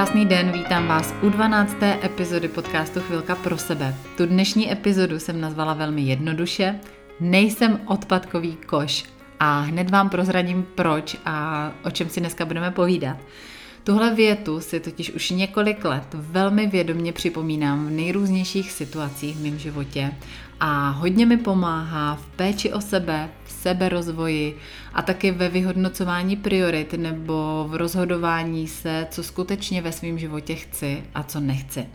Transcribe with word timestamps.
Krásný 0.00 0.26
den, 0.26 0.52
vítám 0.52 0.86
vás 0.86 1.14
u 1.22 1.28
12. 1.28 1.76
epizody 1.82 2.48
podcastu 2.48 3.00
Chvilka 3.00 3.34
pro 3.34 3.58
sebe. 3.58 3.94
Tu 4.16 4.26
dnešní 4.26 4.72
epizodu 4.72 5.18
jsem 5.18 5.40
nazvala 5.40 5.74
velmi 5.74 6.02
jednoduše. 6.02 6.80
Nejsem 7.20 7.80
odpadkový 7.86 8.56
koš 8.56 9.04
a 9.40 9.60
hned 9.60 9.90
vám 9.90 10.10
prozradím 10.10 10.66
proč 10.74 11.16
a 11.24 11.72
o 11.84 11.90
čem 11.90 12.08
si 12.08 12.20
dneska 12.20 12.46
budeme 12.46 12.70
povídat. 12.70 13.16
Tuhle 13.84 14.14
větu 14.14 14.60
si 14.60 14.80
totiž 14.80 15.10
už 15.10 15.30
několik 15.30 15.84
let 15.84 16.06
velmi 16.14 16.66
vědomně 16.66 17.12
připomínám 17.12 17.86
v 17.86 17.90
nejrůznějších 17.90 18.72
situacích 18.72 19.36
v 19.36 19.42
mém 19.42 19.58
životě 19.58 20.14
a 20.60 20.90
hodně 20.90 21.26
mi 21.26 21.36
pomáhá 21.36 22.14
v 22.14 22.26
péči 22.26 22.72
o 22.72 22.80
sebe, 22.80 23.28
v 23.44 23.52
seberozvoji 23.52 24.56
a 24.94 25.02
taky 25.02 25.30
ve 25.30 25.48
vyhodnocování 25.48 26.36
priorit 26.36 26.92
nebo 26.92 27.66
v 27.68 27.74
rozhodování 27.74 28.68
se, 28.68 29.06
co 29.10 29.22
skutečně 29.22 29.82
ve 29.82 29.92
svém 29.92 30.18
životě 30.18 30.54
chci 30.54 31.02
a 31.14 31.22
co 31.22 31.40
nechci. 31.40 31.86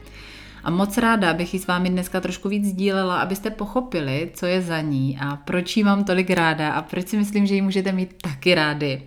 A 0.63 0.69
moc 0.69 0.97
ráda 0.97 1.33
bych 1.33 1.53
ji 1.53 1.59
s 1.59 1.67
vámi 1.67 1.89
dneska 1.89 2.21
trošku 2.21 2.49
víc 2.49 2.65
sdílela, 2.65 3.19
abyste 3.19 3.49
pochopili, 3.49 4.31
co 4.33 4.45
je 4.45 4.61
za 4.61 4.81
ní 4.81 5.17
a 5.21 5.35
proč 5.35 5.77
ji 5.77 5.83
mám 5.83 6.03
tolik 6.03 6.29
ráda 6.29 6.71
a 6.71 6.81
proč 6.81 7.07
si 7.07 7.17
myslím, 7.17 7.45
že 7.45 7.55
ji 7.55 7.61
můžete 7.61 7.91
mít 7.91 8.15
taky 8.21 8.55
rádi. 8.55 9.03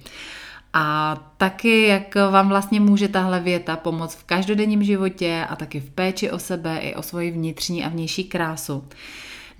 A 0.73 1.17
taky, 1.37 1.87
jak 1.87 2.15
vám 2.15 2.49
vlastně 2.49 2.81
může 2.81 3.09
tahle 3.09 3.41
věta 3.41 3.77
pomoct 3.77 4.15
v 4.15 4.25
každodenním 4.25 4.83
životě 4.83 5.47
a 5.49 5.57
taky 5.57 5.81
v 5.81 5.91
péči 5.91 6.31
o 6.31 6.39
sebe 6.39 6.79
i 6.79 6.95
o 6.95 7.03
svoji 7.03 7.31
vnitřní 7.31 7.85
a 7.85 7.89
vnější 7.89 8.25
krásu. 8.25 8.85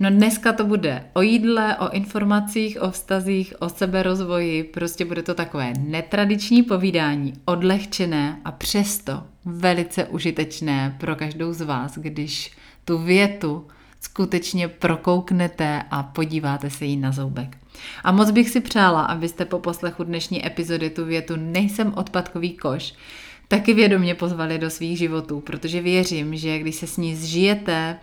No 0.01 0.09
dneska 0.09 0.53
to 0.53 0.65
bude 0.65 1.05
o 1.13 1.21
jídle, 1.21 1.77
o 1.77 1.89
informacích, 1.89 2.81
o 2.81 2.91
vztazích, 2.91 3.53
o 3.59 3.69
seberozvoji, 3.69 4.63
prostě 4.63 5.05
bude 5.05 5.23
to 5.23 5.33
takové 5.33 5.73
netradiční 5.79 6.63
povídání, 6.63 7.33
odlehčené 7.45 8.41
a 8.45 8.51
přesto 8.51 9.23
velice 9.45 10.05
užitečné 10.05 10.95
pro 10.99 11.15
každou 11.15 11.53
z 11.53 11.61
vás, 11.61 11.97
když 11.97 12.51
tu 12.85 12.97
větu 12.97 13.67
skutečně 14.01 14.67
prokouknete 14.67 15.83
a 15.91 16.03
podíváte 16.03 16.69
se 16.69 16.85
jí 16.85 16.97
na 16.97 17.11
zoubek. 17.11 17.57
A 18.03 18.11
moc 18.11 18.31
bych 18.31 18.49
si 18.49 18.61
přála, 18.61 19.01
abyste 19.01 19.45
po 19.45 19.59
poslechu 19.59 20.03
dnešní 20.03 20.45
epizody 20.45 20.89
tu 20.89 21.05
větu 21.05 21.33
nejsem 21.37 21.93
odpadkový 21.95 22.57
koš, 22.57 22.93
taky 23.47 23.73
vědomě 23.73 24.15
pozvali 24.15 24.57
do 24.57 24.69
svých 24.69 24.97
životů, 24.97 25.39
protože 25.39 25.81
věřím, 25.81 26.35
že 26.35 26.59
když 26.59 26.75
se 26.75 26.87
s 26.87 26.97
ní 26.97 27.15
zžijete, 27.15 27.97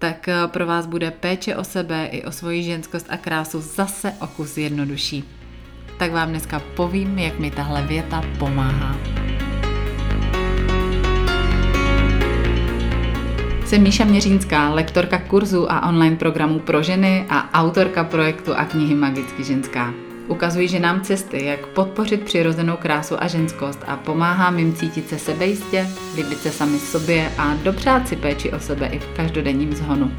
tak 0.00 0.28
eh, 0.28 0.34
pro 0.46 0.66
vás 0.66 0.86
bude 0.86 1.10
péče 1.10 1.56
o 1.56 1.64
sebe 1.64 2.06
i 2.06 2.24
o 2.24 2.32
svoji 2.32 2.62
ženskost 2.62 3.06
a 3.08 3.16
krásu 3.16 3.60
zase 3.60 4.12
o 4.20 4.26
kus 4.26 4.56
jednodušší. 4.56 5.24
Tak 5.98 6.12
vám 6.12 6.28
dneska 6.28 6.62
povím, 6.76 7.18
jak 7.18 7.38
mi 7.38 7.50
tahle 7.50 7.82
věta 7.82 8.24
pomáhá. 8.38 8.96
Jsem 13.66 13.82
Míša 13.82 14.04
Měřínská, 14.04 14.70
lektorka 14.74 15.18
kurzu 15.18 15.72
a 15.72 15.88
online 15.88 16.16
programů 16.16 16.58
pro 16.58 16.82
ženy 16.82 17.26
a 17.28 17.62
autorka 17.62 18.04
projektu 18.04 18.54
a 18.54 18.64
knihy 18.64 18.94
Magicky 18.94 19.44
ženská. 19.44 19.94
Ukazuji 20.30 20.68
ženám 20.68 21.00
cesty, 21.00 21.44
jak 21.44 21.66
podpořit 21.66 22.22
přirozenou 22.22 22.76
krásu 22.76 23.22
a 23.22 23.26
ženskost 23.26 23.84
a 23.86 23.96
pomáhám 23.96 24.58
jim 24.58 24.74
cítit 24.74 25.08
se 25.08 25.18
sebejistě, 25.18 25.86
líbit 26.16 26.38
se 26.38 26.50
sami 26.50 26.78
sobě 26.78 27.32
a 27.38 27.54
dopřát 27.54 28.08
si 28.08 28.16
péči 28.16 28.52
o 28.52 28.60
sebe 28.60 28.86
i 28.86 28.98
v 28.98 29.06
každodenním 29.16 29.74
zhonu. 29.74 30.12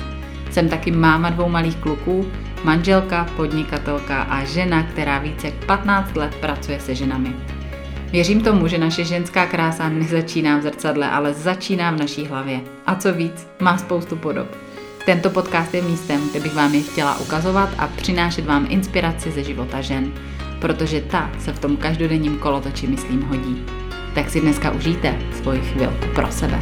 Jsem 0.52 0.70
taky 0.70 0.92
máma 0.92 1.30
dvou 1.30 1.50
malých 1.50 1.76
kluků, 1.76 2.32
manželka, 2.64 3.28
podnikatelka 3.36 4.22
a 4.22 4.44
žena, 4.44 4.84
která 4.84 5.20
více 5.20 5.48
jak 5.48 5.66
15 5.66 6.16
let 6.16 6.36
pracuje 6.36 6.80
se 6.80 6.96
ženami. 6.96 7.36
Věřím 8.12 8.42
tomu, 8.42 8.68
že 8.68 8.78
naše 8.78 9.04
ženská 9.04 9.46
krása 9.46 9.90
nezačíná 9.90 10.58
v 10.58 10.62
zrcadle, 10.62 11.10
ale 11.10 11.34
začíná 11.34 11.92
v 11.92 12.00
naší 12.00 12.26
hlavě. 12.26 12.62
A 12.86 12.96
co 12.96 13.14
víc, 13.14 13.48
má 13.60 13.78
spoustu 13.78 14.16
podob. 14.16 14.48
Tento 15.06 15.30
podcast 15.30 15.74
je 15.74 15.82
místem, 15.82 16.30
kde 16.30 16.40
bych 16.40 16.54
vám 16.54 16.74
je 16.74 16.82
chtěla 16.82 17.20
ukazovat 17.20 17.70
a 17.78 17.88
přinášet 17.88 18.46
vám 18.46 18.68
inspiraci 18.70 19.32
ze 19.32 19.44
života 19.44 19.82
žen, 19.82 20.14
protože 20.60 21.02
ta 21.02 21.32
se 21.40 21.54
v 21.54 21.60
tom 21.60 21.78
každodenním 21.78 22.38
kolotoči, 22.38 22.88
myslím, 22.88 23.22
hodí. 23.22 23.66
Tak 24.16 24.30
si 24.30 24.42
dneska 24.42 24.72
užijte 24.72 25.20
svoji 25.42 25.62
chvilku 25.62 26.06
pro 26.16 26.32
sebe. 26.32 26.60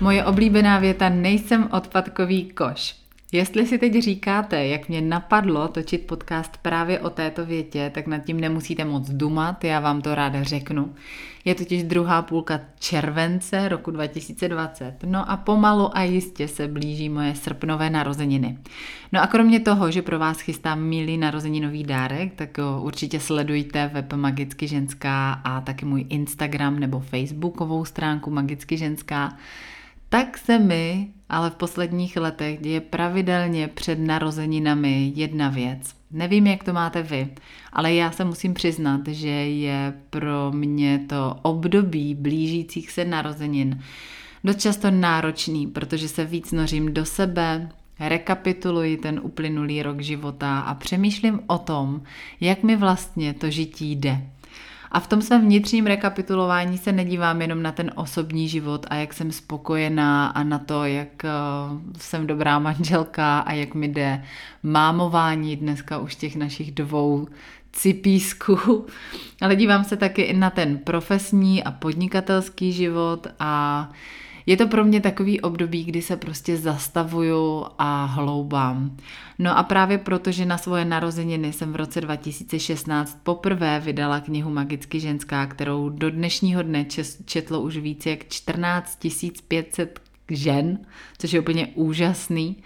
Moje 0.00 0.24
oblíbená 0.24 0.78
věta 0.78 1.08
nejsem 1.08 1.68
odpadkový 1.72 2.50
koš. 2.50 3.05
Jestli 3.32 3.66
si 3.66 3.78
teď 3.78 4.02
říkáte, 4.02 4.66
jak 4.66 4.88
mě 4.88 5.00
napadlo 5.00 5.68
točit 5.68 6.06
podcast 6.06 6.56
právě 6.62 7.00
o 7.00 7.10
této 7.10 7.46
větě, 7.46 7.90
tak 7.94 8.06
nad 8.06 8.18
tím 8.18 8.40
nemusíte 8.40 8.84
moc 8.84 9.10
dumat, 9.10 9.64
já 9.64 9.80
vám 9.80 10.02
to 10.02 10.14
ráda 10.14 10.42
řeknu. 10.42 10.94
Je 11.44 11.54
totiž 11.54 11.82
druhá 11.82 12.22
půlka 12.22 12.60
července 12.78 13.68
roku 13.68 13.90
2020. 13.90 14.94
No 15.06 15.30
a 15.30 15.36
pomalu 15.36 15.96
a 15.96 16.02
jistě 16.02 16.48
se 16.48 16.68
blíží 16.68 17.08
moje 17.08 17.34
srpnové 17.34 17.90
narozeniny. 17.90 18.58
No 19.12 19.22
a 19.22 19.26
kromě 19.26 19.60
toho, 19.60 19.90
že 19.90 20.02
pro 20.02 20.18
vás 20.18 20.40
chystám 20.40 20.80
milý 20.80 21.18
narozeninový 21.18 21.84
dárek, 21.84 22.34
tak 22.34 22.58
určitě 22.80 23.20
sledujte 23.20 23.90
web 23.94 24.12
Magicky 24.12 24.68
ženská 24.68 25.32
a 25.32 25.60
taky 25.60 25.84
můj 25.84 26.06
Instagram 26.08 26.78
nebo 26.78 27.00
Facebookovou 27.00 27.84
stránku 27.84 28.30
Magicky 28.30 28.76
ženská 28.76 29.36
tak 30.08 30.38
se 30.38 30.58
mi 30.58 31.08
ale 31.28 31.50
v 31.50 31.54
posledních 31.54 32.16
letech 32.16 32.60
děje 32.60 32.80
pravidelně 32.80 33.68
před 33.68 33.98
narozeninami 33.98 35.12
jedna 35.14 35.48
věc. 35.48 35.94
Nevím, 36.10 36.46
jak 36.46 36.64
to 36.64 36.72
máte 36.72 37.02
vy, 37.02 37.28
ale 37.72 37.94
já 37.94 38.10
se 38.10 38.24
musím 38.24 38.54
přiznat, 38.54 39.00
že 39.08 39.28
je 39.28 39.94
pro 40.10 40.52
mě 40.52 41.00
to 41.08 41.36
období 41.42 42.14
blížících 42.14 42.90
se 42.90 43.04
narozenin 43.04 43.82
dost 44.44 44.60
často 44.60 44.90
náročný, 44.90 45.66
protože 45.66 46.08
se 46.08 46.24
víc 46.24 46.52
nořím 46.52 46.94
do 46.94 47.04
sebe, 47.04 47.68
rekapituluji 48.00 48.96
ten 48.96 49.20
uplynulý 49.22 49.82
rok 49.82 50.00
života 50.00 50.60
a 50.60 50.74
přemýšlím 50.74 51.40
o 51.46 51.58
tom, 51.58 52.02
jak 52.40 52.62
mi 52.62 52.76
vlastně 52.76 53.34
to 53.34 53.50
žití 53.50 53.92
jde. 53.92 54.30
A 54.92 55.00
v 55.00 55.06
tom 55.06 55.22
svém 55.22 55.40
vnitřním 55.40 55.86
rekapitulování 55.86 56.78
se 56.78 56.92
nedívám 56.92 57.42
jenom 57.42 57.62
na 57.62 57.72
ten 57.72 57.90
osobní 57.94 58.48
život 58.48 58.86
a 58.90 58.94
jak 58.94 59.12
jsem 59.12 59.32
spokojená 59.32 60.26
a 60.26 60.42
na 60.42 60.58
to, 60.58 60.84
jak 60.84 61.24
eh, 61.24 61.30
jsem 61.98 62.26
dobrá 62.26 62.58
manželka 62.58 63.38
a 63.38 63.52
jak 63.52 63.74
mi 63.74 63.88
jde 63.88 64.24
mámování 64.62 65.56
dneska 65.56 65.98
už 65.98 66.14
těch 66.14 66.36
našich 66.36 66.72
dvou 66.72 67.26
cipísků, 67.72 68.86
ale 69.40 69.56
dívám 69.56 69.84
se 69.84 69.96
taky 69.96 70.22
i 70.22 70.36
na 70.36 70.50
ten 70.50 70.78
profesní 70.78 71.64
a 71.64 71.70
podnikatelský 71.70 72.72
život 72.72 73.26
a 73.38 73.90
je 74.46 74.56
to 74.56 74.68
pro 74.68 74.84
mě 74.84 75.00
takový 75.00 75.40
období, 75.40 75.84
kdy 75.84 76.02
se 76.02 76.16
prostě 76.16 76.56
zastavuju 76.56 77.66
a 77.78 78.04
hloubám. 78.04 78.96
No 79.38 79.58
a 79.58 79.62
právě 79.62 79.98
proto, 79.98 80.32
že 80.32 80.46
na 80.46 80.58
svoje 80.58 80.84
narozeniny 80.84 81.52
jsem 81.52 81.72
v 81.72 81.76
roce 81.76 82.00
2016 82.00 83.20
poprvé 83.22 83.80
vydala 83.80 84.20
knihu 84.20 84.50
Magicky 84.50 85.00
ženská, 85.00 85.46
kterou 85.46 85.88
do 85.88 86.10
dnešního 86.10 86.62
dne 86.62 86.86
četlo 87.24 87.60
už 87.60 87.76
více 87.76 88.10
jak 88.10 88.28
14 88.28 89.06
500 89.48 90.00
žen, 90.30 90.78
což 91.18 91.32
je 91.32 91.40
úplně 91.40 91.66
úžasný. 91.66 92.56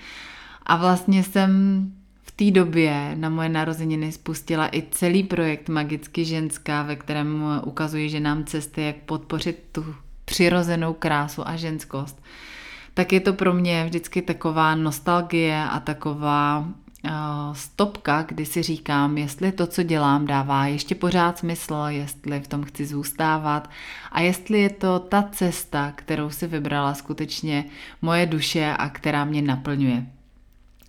A 0.66 0.76
vlastně 0.76 1.22
jsem 1.22 1.92
v 2.22 2.30
té 2.30 2.50
době 2.50 3.12
na 3.14 3.28
moje 3.28 3.48
narozeniny 3.48 4.12
spustila 4.12 4.68
i 4.76 4.82
celý 4.90 5.22
projekt 5.22 5.68
Magicky 5.68 6.24
ženská, 6.24 6.82
ve 6.82 6.96
kterém 6.96 7.44
ukazuji 7.64 8.08
ženám 8.08 8.44
cesty, 8.44 8.82
jak 8.82 8.96
podpořit 8.96 9.64
tu 9.72 9.94
přirozenou 10.30 10.92
krásu 10.92 11.48
a 11.48 11.56
ženskost, 11.56 12.22
tak 12.94 13.12
je 13.12 13.20
to 13.20 13.32
pro 13.32 13.54
mě 13.54 13.84
vždycky 13.84 14.22
taková 14.22 14.74
nostalgie 14.74 15.64
a 15.70 15.80
taková 15.80 16.58
uh, 16.58 17.10
stopka, 17.52 18.22
kdy 18.22 18.46
si 18.46 18.62
říkám, 18.62 19.18
jestli 19.18 19.52
to, 19.52 19.66
co 19.66 19.82
dělám, 19.82 20.26
dává 20.26 20.66
ještě 20.66 20.94
pořád 20.94 21.38
smysl, 21.38 21.76
jestli 21.88 22.40
v 22.40 22.48
tom 22.48 22.62
chci 22.64 22.86
zůstávat 22.86 23.70
a 24.12 24.20
jestli 24.20 24.60
je 24.60 24.70
to 24.70 24.98
ta 24.98 25.28
cesta, 25.32 25.92
kterou 25.94 26.30
si 26.30 26.46
vybrala 26.46 26.94
skutečně 26.94 27.64
moje 28.02 28.26
duše 28.26 28.74
a 28.78 28.88
která 28.88 29.24
mě 29.24 29.42
naplňuje. 29.42 30.06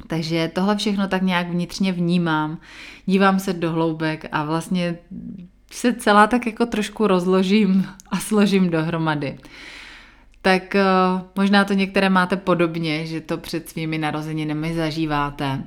Takže 0.08 0.52
tohle 0.56 0.76
všechno 0.76 1.08
tak 1.08 1.22
nějak 1.22 1.50
vnitřně 1.50 1.92
vnímám, 1.92 2.58
dívám 3.06 3.40
se 3.40 3.54
do 3.54 3.72
hloubek 3.72 4.26
a 4.32 4.44
vlastně 4.44 4.98
se 5.72 5.94
celá 5.94 6.28
tak 6.28 6.46
jako 6.46 6.66
trošku 6.66 7.08
rozložím 7.08 7.88
a 8.12 8.18
složím 8.18 8.70
dohromady. 8.70 9.38
Tak 10.42 10.76
uh, 10.76 11.22
možná 11.36 11.66
to 11.66 11.74
některé 11.74 12.10
máte 12.10 12.38
podobně, 12.38 13.06
že 13.06 13.22
to 13.22 13.38
před 13.38 13.70
svými 13.70 13.98
narozeninami 13.98 14.74
zažíváte. 14.74 15.64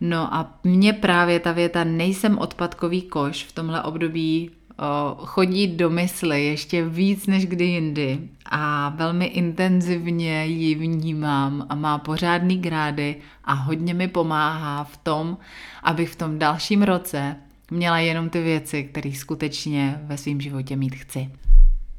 No 0.00 0.34
a 0.34 0.58
mně 0.64 0.92
právě 0.92 1.40
ta 1.40 1.52
věta 1.52 1.84
nejsem 1.84 2.38
odpadkový 2.38 3.02
koš 3.02 3.44
v 3.44 3.52
tomhle 3.52 3.82
období 3.82 4.50
uh, 4.50 5.26
chodí 5.26 5.66
do 5.66 5.90
mysli 5.90 6.44
ještě 6.44 6.84
víc 6.84 7.26
než 7.26 7.46
kdy 7.46 7.64
jindy 7.64 8.18
a 8.46 8.88
velmi 8.96 9.26
intenzivně 9.26 10.46
ji 10.46 10.74
vnímám 10.74 11.66
a 11.68 11.74
má 11.74 11.98
pořádný 11.98 12.58
grády 12.58 13.16
a 13.44 13.52
hodně 13.52 13.94
mi 13.94 14.08
pomáhá 14.08 14.84
v 14.84 14.96
tom, 14.96 15.38
abych 15.82 16.08
v 16.08 16.16
tom 16.16 16.38
dalším 16.38 16.82
roce 16.82 17.36
měla 17.70 17.98
jenom 17.98 18.30
ty 18.30 18.42
věci, 18.42 18.84
které 18.84 19.12
skutečně 19.12 20.00
ve 20.02 20.18
svém 20.18 20.40
životě 20.40 20.76
mít 20.76 20.94
chci. 20.94 21.30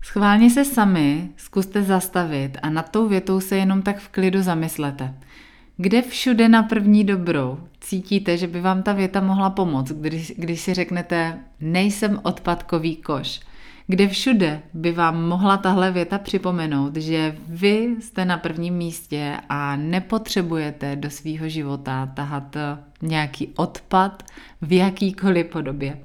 Schválně 0.02 0.50
se 0.50 0.66
sami 0.66 1.30
zkuste 1.38 1.84
zastavit 1.84 2.58
a 2.62 2.70
nad 2.70 2.90
tou 2.90 3.08
větou 3.08 3.40
se 3.40 3.58
jenom 3.58 3.82
tak 3.82 4.00
v 4.00 4.10
klidu 4.10 4.42
zamyslete. 4.42 5.14
Kde 5.78 6.02
všude 6.02 6.50
na 6.50 6.64
první 6.64 7.04
dobrou 7.04 7.60
cítíte, 7.82 8.38
že 8.38 8.48
by 8.48 8.62
vám 8.62 8.84
ta 8.84 8.94
věta 8.94 9.22
mohla 9.22 9.50
pomoct, 9.50 9.92
když, 9.92 10.34
když 10.38 10.62
si 10.62 10.74
řeknete 10.74 11.40
nejsem 11.60 12.20
odpadkový 12.24 12.96
koš? 12.96 13.40
Kde 13.92 14.08
všude 14.08 14.62
by 14.74 14.92
vám 14.92 15.24
mohla 15.28 15.58
tahle 15.58 15.92
věta 15.92 16.18
připomenout, 16.18 16.96
že 16.96 17.36
vy 17.48 17.96
jste 18.00 18.26
na 18.26 18.38
prvním 18.38 18.74
místě 18.74 19.38
a 19.50 19.76
nepotřebujete 19.76 20.96
do 20.96 21.10
svýho 21.10 21.50
života 21.50 22.06
tahat 22.06 22.56
nějaký 23.02 23.48
odpad 23.56 24.24
v 24.62 24.74
jakýkoliv 24.74 25.46
podobě. 25.46 25.98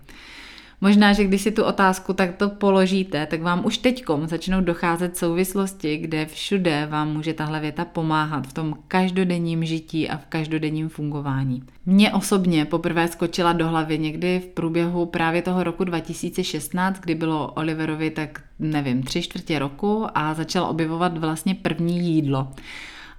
Možná, 0.80 1.12
že 1.12 1.24
když 1.24 1.42
si 1.42 1.50
tu 1.50 1.64
otázku 1.64 2.12
takto 2.12 2.48
položíte, 2.48 3.26
tak 3.26 3.42
vám 3.42 3.66
už 3.66 3.78
teďkom 3.78 4.28
začnou 4.28 4.60
docházet 4.60 5.16
souvislosti, 5.16 5.96
kde 5.96 6.26
všude 6.26 6.86
vám 6.90 7.12
může 7.12 7.34
tahle 7.34 7.60
věta 7.60 7.84
pomáhat 7.84 8.46
v 8.46 8.52
tom 8.52 8.74
každodenním 8.88 9.64
žití 9.64 10.08
a 10.08 10.16
v 10.16 10.26
každodenním 10.26 10.88
fungování. 10.88 11.62
Mně 11.86 12.12
osobně 12.12 12.64
poprvé 12.64 13.08
skočila 13.08 13.52
do 13.52 13.68
hlavy 13.68 13.98
někdy 13.98 14.40
v 14.40 14.46
průběhu 14.46 15.06
právě 15.06 15.42
toho 15.42 15.64
roku 15.64 15.84
2016, 15.84 17.00
kdy 17.00 17.14
bylo 17.14 17.52
Oliverovi 17.52 18.10
tak 18.10 18.42
nevím, 18.58 19.02
tři 19.02 19.22
čtvrtě 19.22 19.58
roku 19.58 20.06
a 20.14 20.34
začal 20.34 20.64
objevovat 20.64 21.18
vlastně 21.18 21.54
první 21.54 22.00
jídlo. 22.00 22.48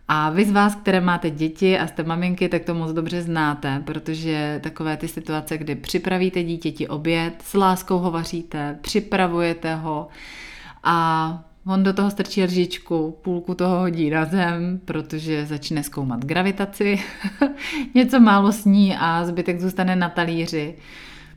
A 0.07 0.30
vy 0.30 0.46
z 0.46 0.52
vás, 0.52 0.75
které 0.75 1.02
máte 1.02 1.30
děti 1.30 1.80
a 1.80 1.88
jste 1.88 2.04
maminky, 2.04 2.50
tak 2.50 2.63
to 2.63 2.74
moc 2.74 2.92
dobře 2.92 3.22
znáte, 3.22 3.81
protože 3.86 4.60
takové 4.63 4.98
ty 4.98 5.07
situace, 5.07 5.57
kdy 5.57 5.75
připravíte 5.75 6.44
dítěti 6.44 6.88
oběd, 6.88 7.34
s 7.46 7.54
láskou 7.54 7.98
ho 7.98 8.12
vaříte, 8.12 8.78
připravujete 8.81 9.75
ho 9.75 10.07
a 10.84 11.44
on 11.66 11.84
do 11.84 11.94
toho 11.94 12.12
strčí 12.12 12.44
lžičku, 12.44 13.18
půlku 13.22 13.56
toho 13.56 13.80
hodí 13.80 14.10
na 14.10 14.25
zem, 14.25 14.80
protože 14.86 15.46
začne 15.46 15.84
zkoumat 15.84 16.25
gravitaci, 16.25 17.00
něco 17.96 18.19
málo 18.19 18.51
sní 18.51 18.96
a 19.00 19.25
zbytek 19.25 19.60
zůstane 19.60 19.96
na 19.96 20.10
talíři. 20.10 20.75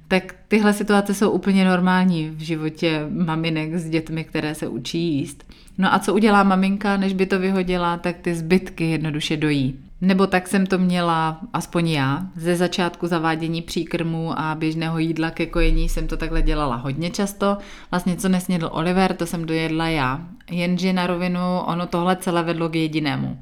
Tak 0.08 0.34
tyhle 0.48 0.72
situace 0.72 1.14
jsou 1.14 1.30
úplně 1.30 1.64
normální 1.64 2.30
v 2.30 2.40
životě 2.40 3.06
maminek 3.08 3.74
s 3.74 3.90
dětmi, 3.90 4.24
které 4.24 4.54
se 4.54 4.68
učí 4.68 4.98
jíst. 4.98 5.44
No 5.78 5.94
a 5.94 5.98
co 5.98 6.14
udělá 6.14 6.42
maminka, 6.42 6.96
než 6.96 7.12
by 7.12 7.26
to 7.26 7.38
vyhodila, 7.38 7.96
tak 7.96 8.16
ty 8.18 8.34
zbytky 8.34 8.90
jednoduše 8.90 9.36
dojí. 9.36 9.78
Nebo 10.00 10.26
tak 10.26 10.48
jsem 10.48 10.66
to 10.66 10.78
měla, 10.78 11.40
aspoň 11.52 11.88
já, 11.88 12.22
ze 12.36 12.56
začátku 12.56 13.06
zavádění 13.06 13.62
příkrmů 13.62 14.38
a 14.38 14.54
běžného 14.54 14.98
jídla 14.98 15.30
ke 15.30 15.46
kojení 15.46 15.88
jsem 15.88 16.06
to 16.06 16.16
takhle 16.16 16.42
dělala 16.42 16.76
hodně 16.76 17.10
často. 17.10 17.58
Vlastně 17.90 18.16
co 18.16 18.28
nesnědl 18.28 18.68
Oliver, 18.72 19.14
to 19.14 19.26
jsem 19.26 19.46
dojedla 19.46 19.88
já. 19.88 20.20
Jenže 20.50 20.92
na 20.92 21.06
rovinu 21.06 21.40
ono 21.66 21.86
tohle 21.86 22.16
celé 22.16 22.42
vedlo 22.42 22.68
k 22.68 22.74
jedinému. 22.74 23.38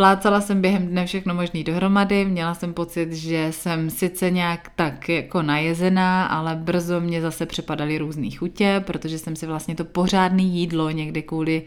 Plácala 0.00 0.40
jsem 0.40 0.60
během 0.60 0.86
dne 0.86 1.06
všechno 1.06 1.34
možný 1.34 1.64
dohromady, 1.64 2.24
měla 2.24 2.54
jsem 2.54 2.74
pocit, 2.74 3.12
že 3.12 3.48
jsem 3.50 3.90
sice 3.90 4.30
nějak 4.30 4.70
tak 4.76 5.08
jako 5.08 5.42
najezená, 5.42 6.26
ale 6.26 6.56
brzo 6.56 7.00
mě 7.00 7.20
zase 7.20 7.46
přepadaly 7.46 7.98
různý 7.98 8.30
chutě, 8.30 8.82
protože 8.86 9.18
jsem 9.18 9.36
si 9.36 9.46
vlastně 9.46 9.74
to 9.74 9.84
pořádné 9.84 10.42
jídlo 10.42 10.90
někdy 10.90 11.22
kvůli 11.22 11.62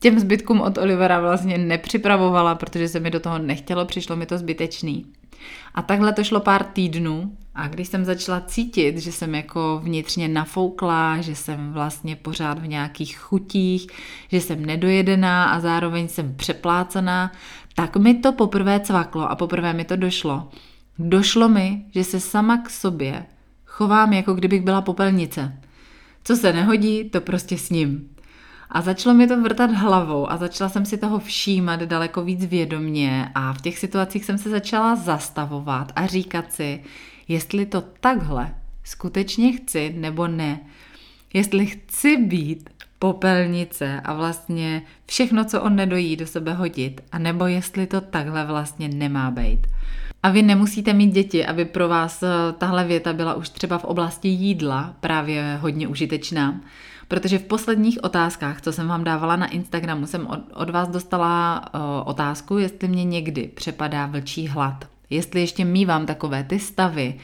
těm 0.00 0.18
zbytkům 0.18 0.60
od 0.60 0.78
Olivera 0.78 1.20
vlastně 1.20 1.58
nepřipravovala, 1.58 2.54
protože 2.54 2.88
se 2.88 3.00
mi 3.00 3.10
do 3.10 3.20
toho 3.20 3.38
nechtělo, 3.38 3.84
přišlo 3.84 4.16
mi 4.16 4.26
to 4.26 4.38
zbytečný. 4.38 5.06
A 5.74 5.82
takhle 5.82 6.12
to 6.12 6.24
šlo 6.24 6.40
pár 6.40 6.64
týdnů 6.64 7.36
a 7.54 7.68
když 7.68 7.88
jsem 7.88 8.04
začala 8.04 8.40
cítit, 8.40 8.98
že 8.98 9.12
jsem 9.12 9.34
jako 9.34 9.80
vnitřně 9.84 10.28
nafoukla, 10.28 11.20
že 11.20 11.34
jsem 11.34 11.72
vlastně 11.72 12.16
pořád 12.16 12.58
v 12.58 12.68
nějakých 12.68 13.18
chutích, 13.18 13.86
že 14.28 14.40
jsem 14.40 14.66
nedojedená 14.66 15.44
a 15.44 15.60
zároveň 15.60 16.08
jsem 16.08 16.34
přeplácená, 16.34 17.32
tak 17.74 17.96
mi 17.96 18.14
to 18.14 18.32
poprvé 18.32 18.80
cvaklo 18.80 19.30
a 19.30 19.36
poprvé 19.36 19.72
mi 19.72 19.84
to 19.84 19.96
došlo. 19.96 20.48
Došlo 20.98 21.48
mi, 21.48 21.84
že 21.90 22.04
se 22.04 22.20
sama 22.20 22.56
k 22.58 22.70
sobě 22.70 23.26
chovám, 23.64 24.12
jako 24.12 24.34
kdybych 24.34 24.62
byla 24.62 24.82
popelnice. 24.82 25.58
Co 26.24 26.36
se 26.36 26.52
nehodí, 26.52 27.10
to 27.10 27.20
prostě 27.20 27.58
s 27.58 27.70
ním. 27.70 28.08
A 28.70 28.80
začalo 28.80 29.14
mi 29.14 29.26
to 29.26 29.42
vrtat 29.42 29.70
hlavou 29.70 30.30
a 30.30 30.36
začala 30.36 30.70
jsem 30.70 30.86
si 30.86 30.98
toho 30.98 31.18
všímat 31.18 31.80
daleko 31.80 32.22
víc 32.22 32.44
vědomně 32.44 33.30
a 33.34 33.52
v 33.52 33.60
těch 33.60 33.78
situacích 33.78 34.24
jsem 34.24 34.38
se 34.38 34.50
začala 34.50 34.96
zastavovat 34.96 35.92
a 35.96 36.06
říkat 36.06 36.52
si, 36.52 36.82
jestli 37.28 37.66
to 37.66 37.80
takhle 37.80 38.54
skutečně 38.84 39.52
chci 39.52 39.94
nebo 39.96 40.26
ne. 40.26 40.60
Jestli 41.32 41.66
chci 41.66 42.16
být 42.16 42.70
popelnice 43.04 44.00
a 44.04 44.14
vlastně 44.14 44.82
všechno, 45.06 45.44
co 45.44 45.62
on 45.62 45.76
nedojí, 45.76 46.16
do 46.16 46.26
sebe 46.26 46.54
hodit, 46.54 47.00
a 47.12 47.18
nebo 47.18 47.46
jestli 47.46 47.86
to 47.86 48.00
takhle 48.00 48.44
vlastně 48.44 48.88
nemá 48.88 49.30
být. 49.30 49.66
A 50.22 50.30
vy 50.30 50.42
nemusíte 50.42 50.92
mít 50.92 51.12
děti, 51.12 51.46
aby 51.46 51.64
pro 51.64 51.88
vás 51.88 52.22
eh, 52.22 52.28
tahle 52.58 52.84
věta 52.84 53.12
byla 53.12 53.34
už 53.34 53.48
třeba 53.48 53.78
v 53.78 53.84
oblasti 53.84 54.28
jídla 54.28 54.94
právě 55.00 55.58
hodně 55.60 55.88
užitečná. 55.88 56.60
Protože 57.08 57.38
v 57.38 57.44
posledních 57.44 58.04
otázkách, 58.04 58.60
co 58.60 58.72
jsem 58.72 58.88
vám 58.88 59.04
dávala 59.04 59.36
na 59.36 59.46
Instagramu, 59.46 60.06
jsem 60.06 60.26
od, 60.26 60.40
od 60.54 60.70
vás 60.70 60.88
dostala 60.88 61.64
uh, 61.74 61.80
otázku, 62.04 62.58
jestli 62.58 62.88
mě 62.88 63.04
někdy 63.04 63.50
přepadá 63.54 64.06
vlčí 64.06 64.48
hlad. 64.48 64.84
Jestli 65.10 65.40
ještě 65.40 65.64
mývám 65.64 66.06
takové 66.06 66.44
ty 66.44 66.58
stavy, 66.58 67.14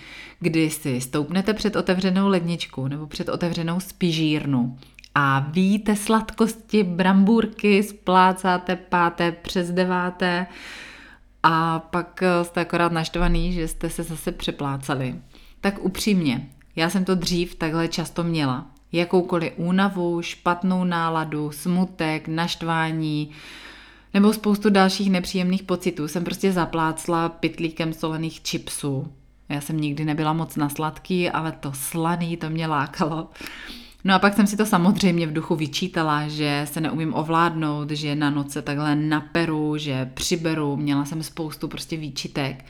kdy 0.41 0.71
si 0.71 1.01
stoupnete 1.01 1.55
před 1.55 1.77
otevřenou 1.77 2.29
ledničku 2.29 2.89
nebo 2.89 3.07
před 3.07 3.29
otevřenou 3.29 3.81
spižírnu 3.81 4.79
a 5.15 5.41
víte 5.41 5.97
sladkosti, 5.97 6.83
brambůrky, 6.83 7.83
splácáte 7.83 8.77
páté 8.77 9.33
přes 9.33 9.71
deváté 9.71 10.47
a 11.43 11.79
pak 11.79 12.23
eh, 12.23 12.45
jste 12.45 12.61
akorát 12.61 12.93
naštvaný, 12.93 13.53
že 13.53 13.69
jste 13.69 13.91
se 13.91 14.03
zase 14.03 14.33
přeplácali. 14.33 15.15
Tak 15.61 15.85
upřímně, 15.85 16.51
já 16.77 16.91
jsem 16.91 17.05
to 17.05 17.15
dřív 17.15 17.55
takhle 17.55 17.89
často 17.89 18.25
měla. 18.25 18.67
Jakoukoliv 18.93 19.53
únavu, 19.57 20.23
špatnou 20.23 20.85
náladu, 20.85 21.51
smutek, 21.51 22.29
naštvání, 22.29 23.31
nebo 24.15 24.33
spoustu 24.33 24.71
dalších 24.71 25.11
nepříjemných 25.11 25.63
pocitů 25.63 26.09
jsem 26.09 26.25
prostě 26.25 26.53
zaplácla 26.53 27.29
pitlíkem 27.29 27.93
solených 27.93 28.41
chipsů. 28.49 29.13
Já 29.49 29.61
jsem 29.61 29.81
nikdy 29.81 30.05
nebyla 30.05 30.33
moc 30.33 30.57
na 30.57 30.69
sladký, 30.69 31.31
ale 31.31 31.53
to 31.53 31.73
slaný 31.73 32.37
to 32.37 32.51
mě 32.51 32.67
lákalo. 32.67 33.29
No 34.05 34.15
a 34.15 34.19
pak 34.19 34.35
jsem 34.35 34.47
si 34.47 34.57
to 34.57 34.67
samozřejmě 34.67 35.27
v 35.27 35.33
duchu 35.33 35.57
vyčítala, 35.57 36.29
že 36.29 36.67
se 36.73 36.81
neumím 36.81 37.15
ovládnout, 37.15 37.91
že 37.91 38.15
na 38.15 38.31
noce 38.31 38.63
takhle 38.63 38.97
naperu, 38.97 39.77
že 39.77 40.11
přiberu, 40.15 40.77
měla 40.77 41.05
jsem 41.05 41.23
spoustu 41.23 41.69
prostě 41.69 41.97
výčitek. 41.97 42.65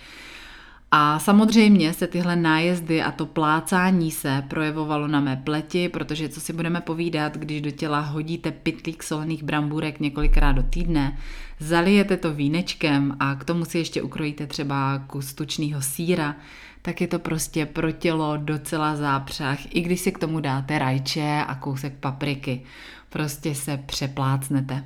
A 0.92 1.18
samozřejmě 1.18 1.92
se 1.92 2.06
tyhle 2.06 2.36
nájezdy 2.36 3.02
a 3.02 3.12
to 3.12 3.26
plácání 3.26 4.10
se 4.10 4.44
projevovalo 4.48 5.08
na 5.08 5.20
mé 5.20 5.36
pleti, 5.36 5.88
protože 5.88 6.28
co 6.28 6.40
si 6.40 6.52
budeme 6.52 6.80
povídat, 6.80 7.36
když 7.36 7.60
do 7.60 7.70
těla 7.70 8.00
hodíte 8.00 8.50
pytlík 8.50 9.02
solených 9.02 9.42
brambůrek 9.42 10.00
několikrát 10.00 10.52
do 10.52 10.62
týdne, 10.62 11.18
zalijete 11.60 12.16
to 12.16 12.34
vínečkem 12.34 13.16
a 13.20 13.34
k 13.34 13.44
tomu 13.44 13.64
si 13.64 13.78
ještě 13.78 14.02
ukrojíte 14.02 14.46
třeba 14.46 14.98
kus 14.98 15.34
tučného 15.34 15.82
síra, 15.82 16.36
tak 16.82 17.00
je 17.00 17.08
to 17.08 17.18
prostě 17.18 17.66
pro 17.66 17.92
tělo 17.92 18.36
docela 18.36 18.96
zápřah, 18.96 19.58
i 19.74 19.80
když 19.80 20.00
si 20.00 20.12
k 20.12 20.18
tomu 20.18 20.40
dáte 20.40 20.78
rajče 20.78 21.44
a 21.46 21.54
kousek 21.54 21.94
papriky. 22.00 22.62
Prostě 23.10 23.54
se 23.54 23.76
přeplácnete. 23.86 24.84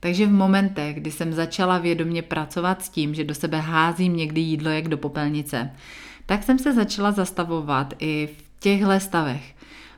Takže 0.00 0.26
v 0.26 0.32
momentech, 0.32 0.96
kdy 0.96 1.10
jsem 1.10 1.32
začala 1.32 1.78
vědomě 1.78 2.22
pracovat 2.22 2.82
s 2.82 2.88
tím, 2.88 3.14
že 3.14 3.24
do 3.24 3.34
sebe 3.34 3.58
házím 3.60 4.16
někdy 4.16 4.40
jídlo 4.40 4.70
jak 4.70 4.88
do 4.88 4.98
popelnice, 4.98 5.70
tak 6.26 6.42
jsem 6.42 6.58
se 6.58 6.72
začala 6.72 7.12
zastavovat 7.12 7.94
i 7.98 8.28
v 8.38 8.60
těchto 8.60 9.00
stavech. 9.00 9.54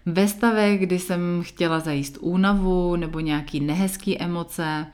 Ve 0.06 0.28
stavech, 0.28 0.80
kdy 0.80 0.98
jsem 0.98 1.42
chtěla 1.42 1.80
zajíst 1.80 2.18
únavu 2.20 2.96
nebo 2.96 3.20
nějaký 3.20 3.60
nehezký 3.60 4.18
emoce, 4.18 4.86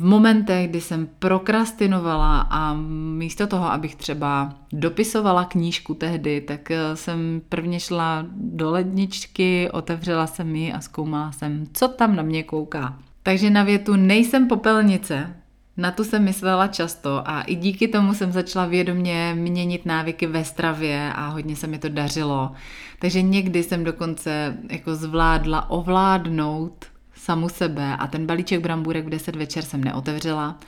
v 0.00 0.04
momentech, 0.04 0.68
kdy 0.68 0.80
jsem 0.80 1.08
prokrastinovala 1.18 2.40
a 2.40 2.74
místo 3.14 3.46
toho, 3.46 3.72
abych 3.72 3.96
třeba 3.96 4.54
dopisovala 4.72 5.44
knížku 5.44 5.94
tehdy, 5.94 6.40
tak 6.40 6.70
eh, 6.70 6.96
jsem 6.96 7.42
prvně 7.48 7.80
šla 7.80 8.26
do 8.34 8.70
ledničky, 8.70 9.70
otevřela 9.70 10.26
jsem 10.26 10.56
ji 10.56 10.72
a 10.72 10.80
zkoumala 10.80 11.32
jsem, 11.32 11.66
co 11.72 11.88
tam 11.88 12.16
na 12.16 12.22
mě 12.22 12.42
kouká. 12.42 12.98
Takže 13.22 13.50
na 13.50 13.62
větu 13.62 13.96
nejsem 13.96 14.48
popelnice, 14.48 15.36
na 15.76 15.90
tu 15.90 16.04
jsem 16.04 16.24
myslela 16.24 16.66
často 16.66 17.22
a 17.28 17.42
i 17.42 17.54
díky 17.54 17.88
tomu 17.88 18.14
jsem 18.14 18.32
začala 18.32 18.66
vědomě 18.66 19.34
měnit 19.34 19.86
návyky 19.86 20.26
ve 20.26 20.44
stravě 20.44 21.12
a 21.14 21.28
hodně 21.28 21.56
se 21.56 21.66
mi 21.66 21.78
to 21.78 21.88
dařilo. 21.88 22.52
Takže 22.98 23.22
někdy 23.22 23.62
jsem 23.62 23.84
dokonce 23.84 24.56
jako 24.70 24.94
zvládla 24.94 25.70
ovládnout 25.70 26.86
samu 27.14 27.48
sebe 27.48 27.96
a 27.96 28.06
ten 28.06 28.26
balíček 28.26 28.60
brambůrek 28.60 29.06
v 29.06 29.10
10 29.10 29.36
večer 29.36 29.64
jsem 29.64 29.84
neotevřela. 29.84 30.58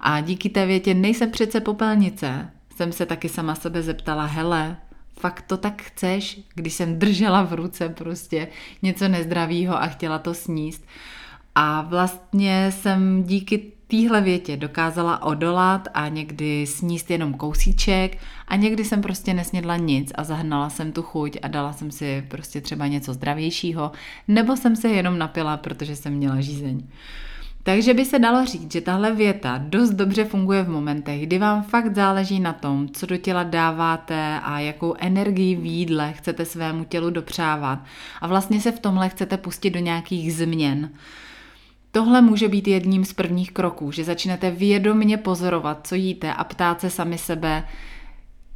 A 0.00 0.20
díky 0.20 0.48
té 0.48 0.66
větě 0.66 0.94
nejsem 0.94 1.30
přece 1.30 1.60
popelnice, 1.60 2.50
jsem 2.76 2.92
se 2.92 3.06
taky 3.06 3.28
sama 3.28 3.54
sebe 3.54 3.82
zeptala, 3.82 4.24
hele, 4.24 4.76
Fakt 5.22 5.42
to 5.42 5.56
tak 5.56 5.82
chceš, 5.82 6.40
když 6.54 6.74
jsem 6.74 6.98
držela 6.98 7.42
v 7.42 7.52
ruce 7.52 7.88
prostě 7.88 8.48
něco 8.82 9.08
nezdravého 9.08 9.82
a 9.82 9.86
chtěla 9.86 10.18
to 10.18 10.34
sníst. 10.34 10.84
A 11.54 11.82
vlastně 11.82 12.72
jsem 12.72 13.22
díky 13.22 13.72
téhle 13.92 14.20
větě 14.20 14.56
dokázala 14.56 15.22
odolat 15.22 15.88
a 15.94 16.08
někdy 16.08 16.66
sníst 16.66 17.10
jenom 17.10 17.34
kousíček 17.34 18.18
a 18.48 18.56
někdy 18.56 18.84
jsem 18.84 19.02
prostě 19.02 19.34
nesnědla 19.34 19.76
nic 19.76 20.12
a 20.14 20.24
zahnala 20.24 20.70
jsem 20.70 20.92
tu 20.92 21.02
chuť 21.02 21.38
a 21.42 21.48
dala 21.48 21.72
jsem 21.72 21.90
si 21.90 22.24
prostě 22.28 22.60
třeba 22.60 22.86
něco 22.86 23.12
zdravějšího, 23.12 23.92
nebo 24.28 24.56
jsem 24.56 24.76
se 24.76 24.88
jenom 24.88 25.18
napila, 25.18 25.56
protože 25.56 25.96
jsem 25.96 26.12
měla 26.12 26.40
žízeň. 26.40 26.82
Takže 27.62 27.94
by 27.94 28.04
se 28.04 28.18
dalo 28.18 28.46
říct, 28.46 28.72
že 28.72 28.80
tahle 28.80 29.14
věta 29.14 29.58
dost 29.58 29.90
dobře 29.90 30.24
funguje 30.24 30.62
v 30.62 30.68
momentech, 30.68 31.26
kdy 31.26 31.38
vám 31.38 31.62
fakt 31.62 31.94
záleží 31.94 32.40
na 32.40 32.52
tom, 32.52 32.88
co 32.88 33.06
do 33.06 33.16
těla 33.16 33.42
dáváte 33.42 34.40
a 34.42 34.60
jakou 34.60 34.94
energii 34.98 35.56
v 35.56 35.64
jídle 35.64 36.12
chcete 36.12 36.44
svému 36.44 36.84
tělu 36.84 37.10
dopřávat. 37.10 37.78
A 38.20 38.26
vlastně 38.26 38.60
se 38.60 38.72
v 38.72 38.80
tomhle 38.80 39.08
chcete 39.08 39.36
pustit 39.36 39.70
do 39.70 39.78
nějakých 39.80 40.34
změn. 40.34 40.90
Tohle 41.92 42.22
může 42.22 42.48
být 42.48 42.68
jedním 42.68 43.04
z 43.04 43.12
prvních 43.12 43.52
kroků, 43.52 43.92
že 43.92 44.04
začnete 44.04 44.50
vědomně 44.50 45.16
pozorovat, 45.16 45.86
co 45.86 45.94
jíte 45.94 46.34
a 46.34 46.44
ptát 46.44 46.80
se 46.80 46.90
sami 46.90 47.18
sebe, 47.18 47.64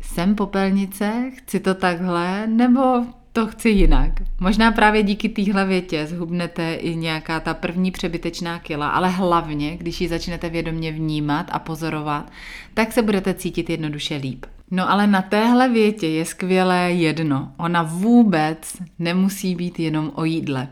jsem 0.00 0.34
popelnice, 0.34 1.30
chci 1.36 1.60
to 1.60 1.74
takhle, 1.74 2.46
nebo 2.46 3.06
to 3.32 3.46
chci 3.46 3.68
jinak. 3.68 4.12
Možná 4.40 4.72
právě 4.72 5.02
díky 5.02 5.28
téhle 5.28 5.66
větě 5.66 6.06
zhubnete 6.06 6.74
i 6.74 6.96
nějaká 6.96 7.40
ta 7.40 7.54
první 7.54 7.90
přebytečná 7.90 8.58
kila, 8.58 8.88
ale 8.88 9.08
hlavně, 9.08 9.76
když 9.76 10.00
ji 10.00 10.08
začnete 10.08 10.48
vědomě 10.48 10.92
vnímat 10.92 11.46
a 11.52 11.58
pozorovat, 11.58 12.32
tak 12.74 12.92
se 12.92 13.02
budete 13.02 13.34
cítit 13.34 13.70
jednoduše 13.70 14.16
líp. 14.16 14.46
No 14.70 14.90
ale 14.90 15.06
na 15.06 15.22
téhle 15.22 15.68
větě 15.68 16.06
je 16.08 16.24
skvělé 16.24 16.92
jedno. 16.92 17.52
Ona 17.56 17.82
vůbec 17.82 18.76
nemusí 18.98 19.54
být 19.54 19.80
jenom 19.80 20.12
o 20.14 20.24
jídle. 20.24 20.68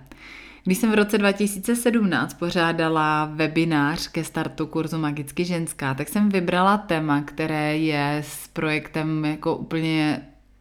Když 0.67 0.79
jsem 0.79 0.91
v 0.91 0.95
roce 0.95 1.19
2017 1.19 2.35
pořádala 2.35 3.25
webinář 3.25 4.09
ke 4.09 4.25
startu 4.25 4.67
kurzu 4.67 4.99
Magicky 4.99 5.45
ženská, 5.45 5.95
tak 5.95 6.09
jsem 6.09 6.29
vybrala 6.29 6.79
téma, 6.79 7.23
které 7.23 7.79
je 7.79 8.23
s 8.27 8.49
projektem 8.49 9.25
jako 9.25 9.57
úplně 9.57 10.21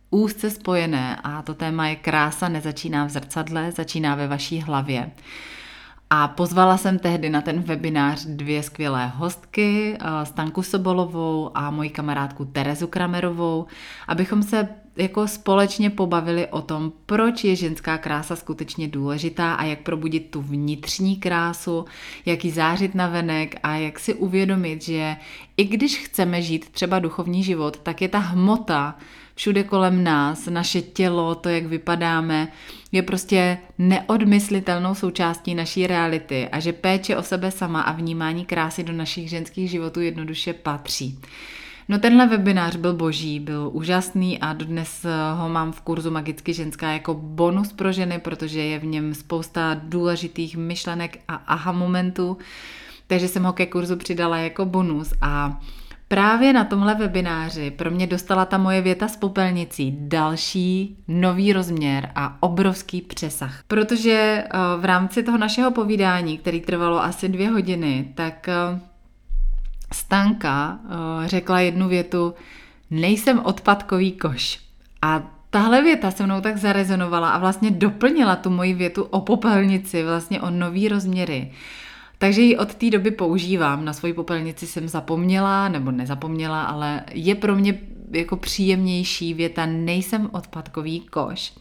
úzce 0.09 0.49
spojené 0.49 1.17
a 1.23 1.41
to 1.41 1.53
téma 1.53 1.87
je 1.87 1.95
krása 1.95 2.49
nezačíná 2.49 3.05
v 3.05 3.09
zrcadle, 3.09 3.71
začíná 3.71 4.15
ve 4.15 4.27
vaší 4.27 4.61
hlavě. 4.61 5.11
A 6.09 6.27
pozvala 6.27 6.77
jsem 6.77 6.99
tehdy 6.99 7.29
na 7.29 7.41
ten 7.41 7.61
webinář 7.61 8.25
dvě 8.25 8.63
skvělé 8.63 9.07
hostky, 9.07 9.97
eh, 9.99 10.25
Stanku 10.25 10.63
Sobolovou 10.63 11.51
a 11.57 11.71
moji 11.71 11.89
kamarádku 11.89 12.45
Terezu 12.45 12.87
Kramerovou, 12.87 13.65
abychom 14.07 14.43
se 14.43 14.67
jako 14.97 15.27
společně 15.27 15.89
pobavili 15.89 16.47
o 16.47 16.61
tom, 16.61 16.91
proč 17.05 17.43
je 17.43 17.55
ženská 17.55 17.97
krása 17.97 18.35
skutečně 18.35 18.87
důležitá 18.87 19.53
a 19.53 19.63
jak 19.63 19.79
probudit 19.79 20.31
tu 20.31 20.41
vnitřní 20.41 21.15
krásu, 21.15 21.85
jak 22.25 22.45
ji 22.45 22.51
zářit 22.51 22.95
na 22.95 23.07
venek 23.07 23.55
a 23.63 23.75
jak 23.75 23.99
si 23.99 24.13
uvědomit, 24.13 24.83
že 24.83 25.15
i 25.57 25.63
když 25.63 25.97
chceme 25.97 26.41
žít 26.41 26.69
třeba 26.69 26.99
duchovní 26.99 27.43
život, 27.43 27.77
tak 27.83 28.01
je 28.01 28.09
ta 28.09 28.19
hmota 28.19 28.95
všude 29.35 29.63
kolem 29.63 30.03
nás, 30.03 30.45
naše 30.45 30.81
tělo, 30.81 31.35
to, 31.35 31.49
jak 31.49 31.65
vypadáme, 31.65 32.47
je 32.91 33.01
prostě 33.01 33.57
neodmyslitelnou 33.77 34.95
součástí 34.95 35.55
naší 35.55 35.87
reality 35.87 36.47
a 36.51 36.59
že 36.59 36.73
péče 36.73 37.17
o 37.17 37.23
sebe 37.23 37.51
sama 37.51 37.81
a 37.81 37.91
vnímání 37.91 38.45
krásy 38.45 38.83
do 38.83 38.93
našich 38.93 39.29
ženských 39.29 39.69
životů 39.69 40.01
jednoduše 40.01 40.53
patří. 40.53 41.19
No 41.89 41.99
tenhle 41.99 42.27
webinář 42.27 42.75
byl 42.75 42.93
boží, 42.93 43.39
byl 43.39 43.69
úžasný 43.73 44.39
a 44.39 44.53
dodnes 44.53 45.05
ho 45.35 45.49
mám 45.49 45.71
v 45.71 45.81
kurzu 45.81 46.11
Magicky 46.11 46.53
ženská 46.53 46.91
jako 46.91 47.13
bonus 47.13 47.73
pro 47.73 47.91
ženy, 47.91 48.19
protože 48.19 48.61
je 48.61 48.79
v 48.79 48.85
něm 48.85 49.13
spousta 49.13 49.81
důležitých 49.83 50.57
myšlenek 50.57 51.19
a 51.27 51.35
aha 51.35 51.71
momentů, 51.71 52.37
takže 53.07 53.27
jsem 53.27 53.43
ho 53.43 53.53
ke 53.53 53.65
kurzu 53.65 53.95
přidala 53.95 54.37
jako 54.37 54.65
bonus 54.65 55.13
a 55.21 55.61
Právě 56.13 56.53
na 56.53 56.63
tomhle 56.63 56.95
webináři 56.95 57.71
pro 57.71 57.91
mě 57.91 58.07
dostala 58.07 58.45
ta 58.45 58.57
moje 58.57 58.81
věta 58.81 59.07
s 59.07 59.17
popelnicí 59.17 59.97
další 59.99 60.97
nový 61.07 61.53
rozměr 61.53 62.11
a 62.15 62.37
obrovský 62.39 63.01
přesah. 63.01 63.63
Protože 63.67 64.43
eh, 64.45 64.49
v 64.77 64.85
rámci 64.85 65.23
toho 65.23 65.37
našeho 65.37 65.71
povídání, 65.71 66.37
který 66.37 66.61
trvalo 66.61 67.03
asi 67.03 67.29
dvě 67.29 67.49
hodiny, 67.49 68.11
tak 68.15 68.47
eh, 68.49 68.79
Stanka 69.93 70.79
eh, 70.85 71.27
řekla 71.27 71.59
jednu 71.59 71.87
větu, 71.87 72.33
nejsem 72.91 73.39
odpadkový 73.39 74.11
koš. 74.11 74.59
A 75.01 75.23
tahle 75.49 75.81
věta 75.81 76.11
se 76.11 76.25
mnou 76.25 76.41
tak 76.41 76.57
zarezonovala 76.57 77.29
a 77.29 77.39
vlastně 77.39 77.71
doplnila 77.71 78.35
tu 78.35 78.49
moji 78.49 78.73
větu 78.73 79.03
o 79.03 79.21
popelnici, 79.21 80.03
vlastně 80.03 80.41
o 80.41 80.49
nový 80.49 80.87
rozměry. 80.87 81.51
Takže 82.17 82.41
ji 82.41 82.57
od 82.57 82.75
té 82.75 82.89
doby 82.89 83.11
používám. 83.11 83.85
Na 83.85 83.93
svoji 83.93 84.13
popelnici 84.13 84.67
jsem 84.67 84.87
zapomněla, 84.87 85.69
nebo 85.69 85.91
nezapomněla, 85.91 86.63
ale 86.63 87.03
je 87.11 87.35
pro 87.35 87.55
mě 87.55 87.79
jako 88.11 88.37
příjemnější 88.37 89.33
věta 89.33 89.65
nejsem 89.65 90.29
odpadkový 90.31 90.99
koš. 90.99 91.53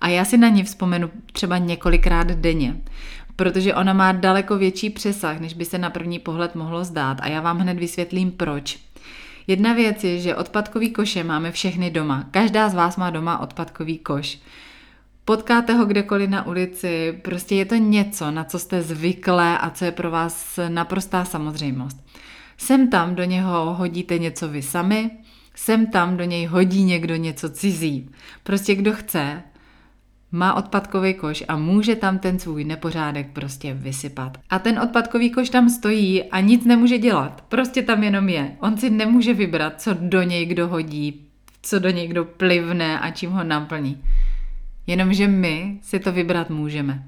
A 0.00 0.08
já 0.08 0.24
si 0.24 0.38
na 0.38 0.48
ní 0.48 0.64
vzpomenu 0.64 1.10
třeba 1.32 1.58
několikrát 1.58 2.26
denně, 2.26 2.76
protože 3.36 3.74
ona 3.74 3.92
má 3.92 4.12
daleko 4.12 4.58
větší 4.58 4.90
přesah, 4.90 5.40
než 5.40 5.54
by 5.54 5.64
se 5.64 5.78
na 5.78 5.90
první 5.90 6.18
pohled 6.18 6.54
mohlo 6.54 6.84
zdát 6.84 7.18
a 7.20 7.28
já 7.28 7.40
vám 7.40 7.58
hned 7.58 7.78
vysvětlím 7.78 8.30
proč. 8.30 8.78
Jedna 9.46 9.72
věc 9.72 10.04
je, 10.04 10.20
že 10.20 10.36
odpadkový 10.36 10.90
koše 10.90 11.24
máme 11.24 11.52
všechny 11.52 11.90
doma. 11.90 12.24
Každá 12.30 12.68
z 12.68 12.74
vás 12.74 12.96
má 12.96 13.10
doma 13.10 13.38
odpadkový 13.38 13.98
koš. 13.98 14.38
Potkáte 15.24 15.72
ho 15.72 15.84
kdekoliv 15.84 16.30
na 16.30 16.46
ulici, 16.46 17.20
prostě 17.22 17.54
je 17.54 17.64
to 17.64 17.74
něco, 17.74 18.30
na 18.30 18.44
co 18.44 18.58
jste 18.58 18.82
zvyklé 18.82 19.58
a 19.58 19.70
co 19.70 19.84
je 19.84 19.92
pro 19.92 20.10
vás 20.10 20.58
naprostá 20.68 21.24
samozřejmost. 21.24 22.06
Sem 22.56 22.90
tam 22.90 23.14
do 23.14 23.24
něho 23.24 23.74
hodíte 23.74 24.18
něco 24.18 24.48
vy 24.48 24.62
sami, 24.62 25.10
sem 25.54 25.86
tam 25.86 26.16
do 26.16 26.24
něj 26.24 26.46
hodí 26.46 26.84
někdo 26.84 27.16
něco 27.16 27.50
cizí. 27.50 28.10
Prostě 28.42 28.74
kdo 28.74 28.92
chce, 28.92 29.42
má 30.32 30.54
odpadkový 30.54 31.14
koš 31.14 31.44
a 31.48 31.56
může 31.56 31.96
tam 31.96 32.18
ten 32.18 32.38
svůj 32.38 32.64
nepořádek 32.64 33.30
prostě 33.32 33.74
vysypat. 33.74 34.38
A 34.50 34.58
ten 34.58 34.78
odpadkový 34.78 35.30
koš 35.30 35.50
tam 35.50 35.70
stojí 35.70 36.24
a 36.24 36.40
nic 36.40 36.64
nemůže 36.64 36.98
dělat. 36.98 37.44
Prostě 37.48 37.82
tam 37.82 38.02
jenom 38.02 38.28
je. 38.28 38.56
On 38.60 38.76
si 38.76 38.90
nemůže 38.90 39.34
vybrat, 39.34 39.80
co 39.80 39.96
do 40.00 40.22
něj 40.22 40.46
kdo 40.46 40.68
hodí, 40.68 41.26
co 41.62 41.78
do 41.78 41.90
něj 41.90 42.08
kdo 42.08 42.24
plivne 42.24 43.00
a 43.00 43.10
čím 43.10 43.30
ho 43.30 43.44
naplní. 43.44 44.02
Jenomže 44.86 45.28
my 45.28 45.78
si 45.82 45.98
to 45.98 46.12
vybrat 46.12 46.50
můžeme. 46.50 47.04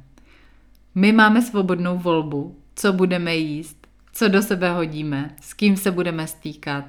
My 0.94 1.12
máme 1.12 1.42
svobodnou 1.42 1.98
volbu, 1.98 2.56
co 2.74 2.92
budeme 2.92 3.36
jíst, 3.36 3.86
co 4.12 4.28
do 4.28 4.42
sebe 4.42 4.72
hodíme, 4.72 5.30
s 5.40 5.54
kým 5.54 5.76
se 5.76 5.90
budeme 5.90 6.26
stýkat, 6.26 6.84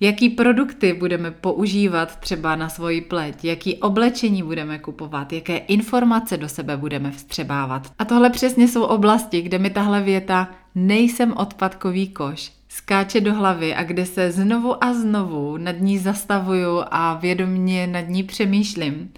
jaký 0.00 0.30
produkty 0.30 0.92
budeme 0.92 1.30
používat 1.30 2.20
třeba 2.20 2.56
na 2.56 2.68
svoji 2.68 3.00
pleť, 3.00 3.44
jaký 3.44 3.76
oblečení 3.76 4.42
budeme 4.42 4.78
kupovat, 4.78 5.32
jaké 5.32 5.56
informace 5.56 6.36
do 6.36 6.48
sebe 6.48 6.76
budeme 6.76 7.10
vstřebávat. 7.10 7.92
A 7.98 8.04
tohle 8.04 8.30
přesně 8.30 8.68
jsou 8.68 8.82
oblasti, 8.82 9.42
kde 9.42 9.58
mi 9.58 9.70
tahle 9.70 10.02
věta 10.02 10.48
nejsem 10.74 11.32
odpadkový 11.36 12.08
koš 12.08 12.52
skáče 12.74 13.20
do 13.20 13.34
hlavy 13.34 13.74
a 13.74 13.82
kde 13.82 14.06
se 14.06 14.32
znovu 14.32 14.84
a 14.84 14.94
znovu 14.94 15.56
nad 15.56 15.80
ní 15.80 15.98
zastavuju 15.98 16.82
a 16.90 17.14
vědomně 17.14 17.86
nad 17.86 18.08
ní 18.08 18.22
přemýšlím. 18.22 19.12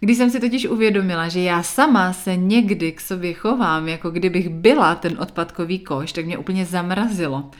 Když 0.00 0.16
jsem 0.16 0.30
si 0.30 0.40
totiž 0.40 0.66
uvědomila, 0.66 1.28
že 1.28 1.40
já 1.40 1.62
sama 1.62 2.12
se 2.12 2.36
někdy 2.36 2.92
k 2.92 3.00
sobě 3.00 3.32
chovám, 3.34 3.88
jako 3.88 4.10
kdybych 4.10 4.48
byla 4.48 4.94
ten 4.94 5.16
odpadkový 5.20 5.78
koš, 5.78 6.12
tak 6.12 6.26
mě 6.26 6.38
úplně 6.38 6.66
zamrazilo. 6.66 7.50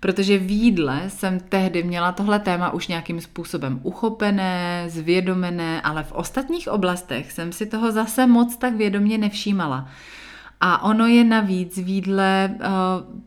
Protože 0.00 0.38
v 0.38 0.50
jídle 0.50 1.02
jsem 1.08 1.40
tehdy 1.40 1.82
měla 1.82 2.12
tohle 2.12 2.38
téma 2.38 2.70
už 2.70 2.88
nějakým 2.88 3.20
způsobem 3.20 3.80
uchopené, 3.82 4.84
zvědomené, 4.88 5.80
ale 5.82 6.02
v 6.02 6.12
ostatních 6.12 6.68
oblastech 6.68 7.32
jsem 7.32 7.52
si 7.52 7.66
toho 7.66 7.92
zase 7.92 8.26
moc 8.26 8.56
tak 8.56 8.74
vědomě 8.74 9.18
nevšímala. 9.18 9.88
A 10.60 10.82
ono 10.82 11.06
je 11.06 11.24
navíc 11.24 11.78
v 11.78 11.88
jídle 11.88 12.54
uh, 12.54 13.20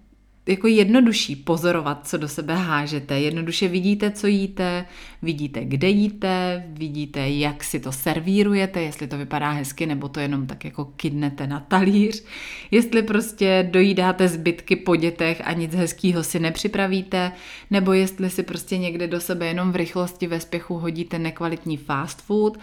jako 0.48 0.68
jednodušší 0.68 1.36
pozorovat, 1.36 2.08
co 2.08 2.18
do 2.18 2.28
sebe 2.28 2.56
hážete. 2.56 3.20
Jednoduše 3.20 3.68
vidíte, 3.68 4.12
co 4.12 4.28
jíte, 4.28 4.86
vidíte, 5.22 5.66
kde 5.66 5.90
jíte, 5.90 6.64
vidíte, 6.68 7.30
jak 7.30 7.64
si 7.64 7.80
to 7.80 7.92
servírujete, 7.92 8.82
jestli 8.82 9.08
to 9.08 9.18
vypadá 9.18 9.52
hezky, 9.52 9.86
nebo 9.86 10.10
to 10.10 10.20
jenom 10.20 10.48
tak 10.48 10.66
jako 10.66 10.86
kydnete 10.86 11.48
na 11.48 11.60
talíř. 11.60 12.24
Jestli 12.72 13.04
prostě 13.04 13.70
dojídáte 13.72 14.28
zbytky 14.28 14.76
po 14.76 14.96
dětech 14.96 15.42
a 15.44 15.54
nic 15.54 15.76
hezkého 15.76 16.24
si 16.24 16.40
nepřipravíte, 16.40 17.32
nebo 17.72 17.94
jestli 17.94 18.30
si 18.30 18.44
prostě 18.44 18.78
někde 18.78 19.08
do 19.08 19.22
sebe 19.22 19.48
jenom 19.48 19.72
v 19.72 19.76
rychlosti 19.76 20.28
ve 20.28 20.40
spěchu 20.40 20.78
hodíte 20.78 21.20
nekvalitní 21.20 21.78
fast 21.78 22.22
food. 22.22 22.58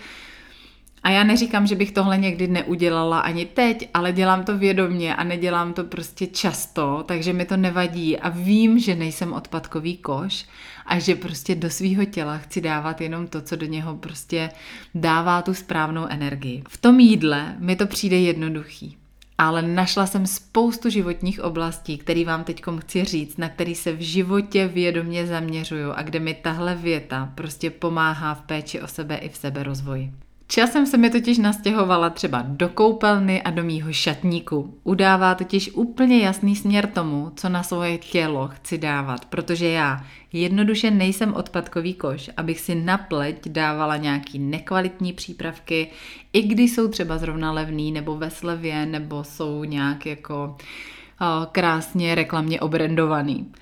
A 1.03 1.11
já 1.11 1.25
neříkám, 1.25 1.67
že 1.67 1.75
bych 1.75 1.93
tohle 1.93 2.19
někdy 2.19 2.49
neudělala 2.49 3.21
ani 3.21 3.47
teď, 3.47 3.89
ale 3.95 4.13
dělám 4.13 4.45
to 4.45 4.59
vědomně 4.59 5.17
a 5.17 5.25
nedělám 5.25 5.73
to 5.73 5.85
prostě 5.85 6.27
často, 6.27 7.05
takže 7.07 7.33
mi 7.33 7.45
to 7.45 7.57
nevadí 7.57 8.19
a 8.19 8.29
vím, 8.29 8.79
že 8.79 8.95
nejsem 8.95 9.33
odpadkový 9.33 9.97
koš 9.97 10.47
a 10.87 10.99
že 10.99 11.15
prostě 11.15 11.55
do 11.55 11.71
svého 11.71 12.05
těla 12.05 12.39
chci 12.39 12.61
dávat 12.61 13.01
jenom 13.01 13.27
to, 13.27 13.41
co 13.41 13.57
do 13.57 13.67
něho 13.67 13.97
prostě 13.97 14.51
dává 14.95 15.43
tu 15.43 15.55
správnou 15.55 16.07
energii. 16.07 16.63
V 16.69 16.77
tom 16.77 17.01
jídle 17.01 17.55
mi 17.59 17.77
to 17.77 17.87
přijde 17.87 18.17
jednoduchý 18.19 18.97
ale 19.41 19.63
našla 19.63 20.07
jsem 20.07 20.27
spoustu 20.27 20.91
životních 20.91 21.41
oblastí, 21.41 21.99
které 21.99 22.25
vám 22.25 22.45
teď 22.45 22.63
chci 22.79 23.05
říct, 23.05 23.37
na 23.37 23.49
který 23.49 23.75
se 23.75 23.93
v 23.93 24.01
životě 24.01 24.69
vědomě 24.69 25.27
zaměřuju 25.27 25.93
a 25.93 26.03
kde 26.03 26.21
mi 26.21 26.35
tahle 26.35 26.75
věta 26.75 27.33
prostě 27.35 27.71
pomáhá 27.71 28.35
v 28.35 28.43
péči 28.43 28.81
o 28.81 28.87
sebe 28.87 29.17
i 29.17 29.29
v 29.29 29.37
sebe 29.37 29.63
rozvoji. 29.63 30.13
Časem 30.51 30.87
se 30.87 30.97
mi 30.97 31.11
totiž 31.11 31.39
nastěhovala 31.39 32.11
třeba 32.11 32.43
do 32.47 32.69
koupelny 32.69 33.43
a 33.43 33.51
do 33.51 33.65
mýho 33.65 33.93
šatníku. 33.93 34.75
Udává 34.85 35.35
totiž 35.35 35.71
úplně 35.73 36.19
jasný 36.19 36.57
směr 36.57 36.87
tomu, 36.87 37.33
co 37.37 37.49
na 37.49 37.63
svoje 37.63 37.99
tělo 37.99 38.49
chci 38.49 38.79
dávat, 38.79 39.25
protože 39.25 39.69
já 39.69 40.05
jednoduše 40.33 40.91
nejsem 40.91 41.35
odpadkový 41.35 41.95
koš, 41.95 42.31
abych 42.37 42.61
si 42.61 42.75
na 42.75 42.99
pleť 42.99 43.49
dávala 43.49 43.97
nějaký 43.97 44.39
nekvalitní 44.39 45.13
přípravky, 45.13 45.91
i 46.33 46.43
když 46.43 46.73
jsou 46.73 46.89
třeba 46.89 47.19
zrovna 47.19 47.53
levný 47.53 47.93
nebo 47.93 48.17
ve 48.17 48.31
slevě, 48.31 48.87
nebo 48.87 49.25
jsou 49.25 49.65
nějak 49.65 50.07
jako 50.07 50.57
krásně 51.53 52.15
reklamně 52.15 52.61
obrendovaný. 52.61 53.53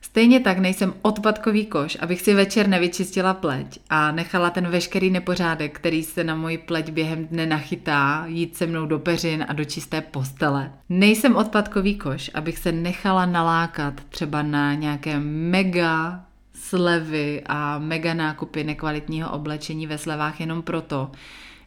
Stejně 0.00 0.40
tak 0.40 0.58
nejsem 0.58 0.94
odpadkový 1.02 1.66
koš, 1.66 1.98
abych 2.00 2.20
si 2.20 2.34
večer 2.34 2.68
nevyčistila 2.68 3.34
pleť 3.34 3.78
a 3.90 4.12
nechala 4.12 4.50
ten 4.50 4.68
veškerý 4.68 5.10
nepořádek, 5.10 5.76
který 5.76 6.02
se 6.02 6.24
na 6.24 6.34
moji 6.34 6.58
pleť 6.58 6.90
během 6.90 7.26
dne 7.26 7.46
nachytá, 7.46 8.24
jít 8.26 8.56
se 8.56 8.66
mnou 8.66 8.86
do 8.86 8.98
peřin 8.98 9.44
a 9.48 9.52
do 9.52 9.64
čisté 9.64 10.00
postele. 10.00 10.72
Nejsem 10.88 11.36
odpadkový 11.36 11.94
koš, 11.94 12.30
abych 12.34 12.58
se 12.58 12.72
nechala 12.72 13.26
nalákat 13.26 13.94
třeba 14.08 14.42
na 14.42 14.74
nějaké 14.74 15.20
mega 15.20 16.24
slevy 16.54 17.42
a 17.46 17.78
mega 17.78 18.14
nákupy 18.14 18.64
nekvalitního 18.64 19.30
oblečení 19.30 19.86
ve 19.86 19.98
slevách 19.98 20.40
jenom 20.40 20.62
proto, 20.62 21.10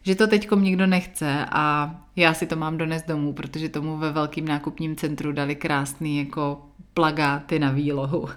že 0.04 0.14
to 0.14 0.26
teďkom 0.26 0.62
nikdo 0.62 0.86
nechce 0.86 1.46
a 1.50 1.94
já 2.16 2.34
si 2.34 2.46
to 2.46 2.56
mám 2.56 2.78
donést 2.78 3.08
domů, 3.08 3.32
protože 3.32 3.68
tomu 3.68 3.96
ve 3.96 4.12
velkým 4.12 4.48
nákupním 4.48 4.96
centru 4.96 5.32
dali 5.32 5.56
krásný 5.56 6.18
jako 6.18 6.62
plagáty 6.94 7.58
na 7.58 7.70
výlohu. 7.70 8.28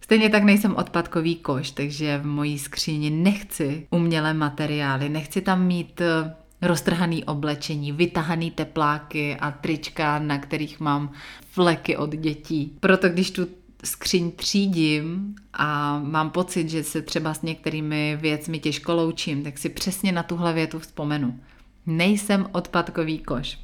Stejně 0.00 0.30
tak 0.30 0.42
nejsem 0.42 0.76
odpadkový 0.76 1.36
koš, 1.36 1.70
takže 1.70 2.18
v 2.18 2.26
mojí 2.26 2.58
skříni 2.58 3.10
nechci 3.10 3.86
umělé 3.90 4.34
materiály, 4.34 5.08
nechci 5.08 5.40
tam 5.40 5.66
mít 5.66 6.00
eh, 6.00 6.34
roztrhaný 6.62 7.24
oblečení, 7.24 7.92
vytahaný 7.92 8.50
tepláky 8.50 9.36
a 9.36 9.50
trička, 9.50 10.18
na 10.18 10.38
kterých 10.38 10.80
mám 10.80 11.12
fleky 11.50 11.96
od 11.96 12.10
dětí. 12.10 12.72
Proto 12.80 13.08
když 13.08 13.30
tu 13.30 13.46
skříň 13.84 14.30
třídím 14.30 15.34
a 15.52 15.98
mám 15.98 16.30
pocit, 16.30 16.68
že 16.68 16.84
se 16.84 17.02
třeba 17.02 17.34
s 17.34 17.42
některými 17.42 18.18
věcmi 18.20 18.58
těžko 18.58 18.94
loučím, 18.94 19.42
tak 19.42 19.58
si 19.58 19.68
přesně 19.68 20.12
na 20.12 20.22
tuhle 20.22 20.52
větu 20.52 20.78
vzpomenu. 20.78 21.40
Nejsem 21.86 22.46
odpadkový 22.52 23.18
koš. 23.18 23.58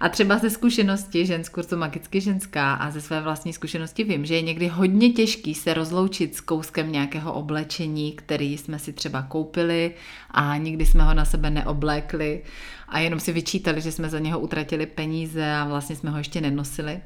A 0.00 0.08
třeba 0.08 0.38
ze 0.38 0.50
zkušenosti 0.50 1.26
žen 1.26 1.44
z 1.44 1.48
kurzu 1.48 1.76
Magicky 1.76 2.20
ženská 2.20 2.74
a 2.74 2.90
ze 2.90 3.00
své 3.00 3.20
vlastní 3.20 3.52
zkušenosti 3.52 4.04
vím, 4.04 4.24
že 4.24 4.34
je 4.34 4.42
někdy 4.42 4.68
hodně 4.68 5.10
těžký 5.10 5.54
se 5.54 5.74
rozloučit 5.74 6.36
s 6.36 6.40
kouskem 6.40 6.92
nějakého 6.92 7.32
oblečení, 7.32 8.12
který 8.12 8.58
jsme 8.58 8.78
si 8.78 8.92
třeba 8.92 9.22
koupili 9.22 9.94
a 10.30 10.56
nikdy 10.56 10.86
jsme 10.86 11.04
ho 11.04 11.14
na 11.14 11.24
sebe 11.24 11.50
neoblékli 11.50 12.42
a 12.88 12.98
jenom 12.98 13.20
si 13.20 13.32
vyčítali, 13.32 13.80
že 13.80 13.92
jsme 13.92 14.08
za 14.08 14.18
něho 14.18 14.40
utratili 14.40 14.86
peníze 14.86 15.52
a 15.54 15.64
vlastně 15.64 15.96
jsme 15.96 16.10
ho 16.10 16.18
ještě 16.18 16.40
nenosili. 16.40 17.00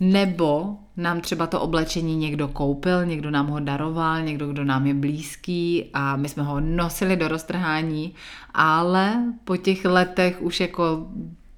Nebo 0.00 0.76
nám 0.96 1.20
třeba 1.20 1.46
to 1.46 1.60
oblečení 1.60 2.16
někdo 2.16 2.48
koupil, 2.48 3.06
někdo 3.06 3.30
nám 3.30 3.46
ho 3.46 3.60
daroval, 3.60 4.22
někdo, 4.22 4.48
kdo 4.48 4.64
nám 4.64 4.86
je 4.86 4.94
blízký 4.94 5.84
a 5.94 6.16
my 6.16 6.28
jsme 6.28 6.42
ho 6.42 6.60
nosili 6.60 7.16
do 7.16 7.28
roztrhání, 7.28 8.14
ale 8.54 9.22
po 9.44 9.56
těch 9.56 9.84
letech 9.84 10.42
už 10.42 10.60
jako 10.60 11.06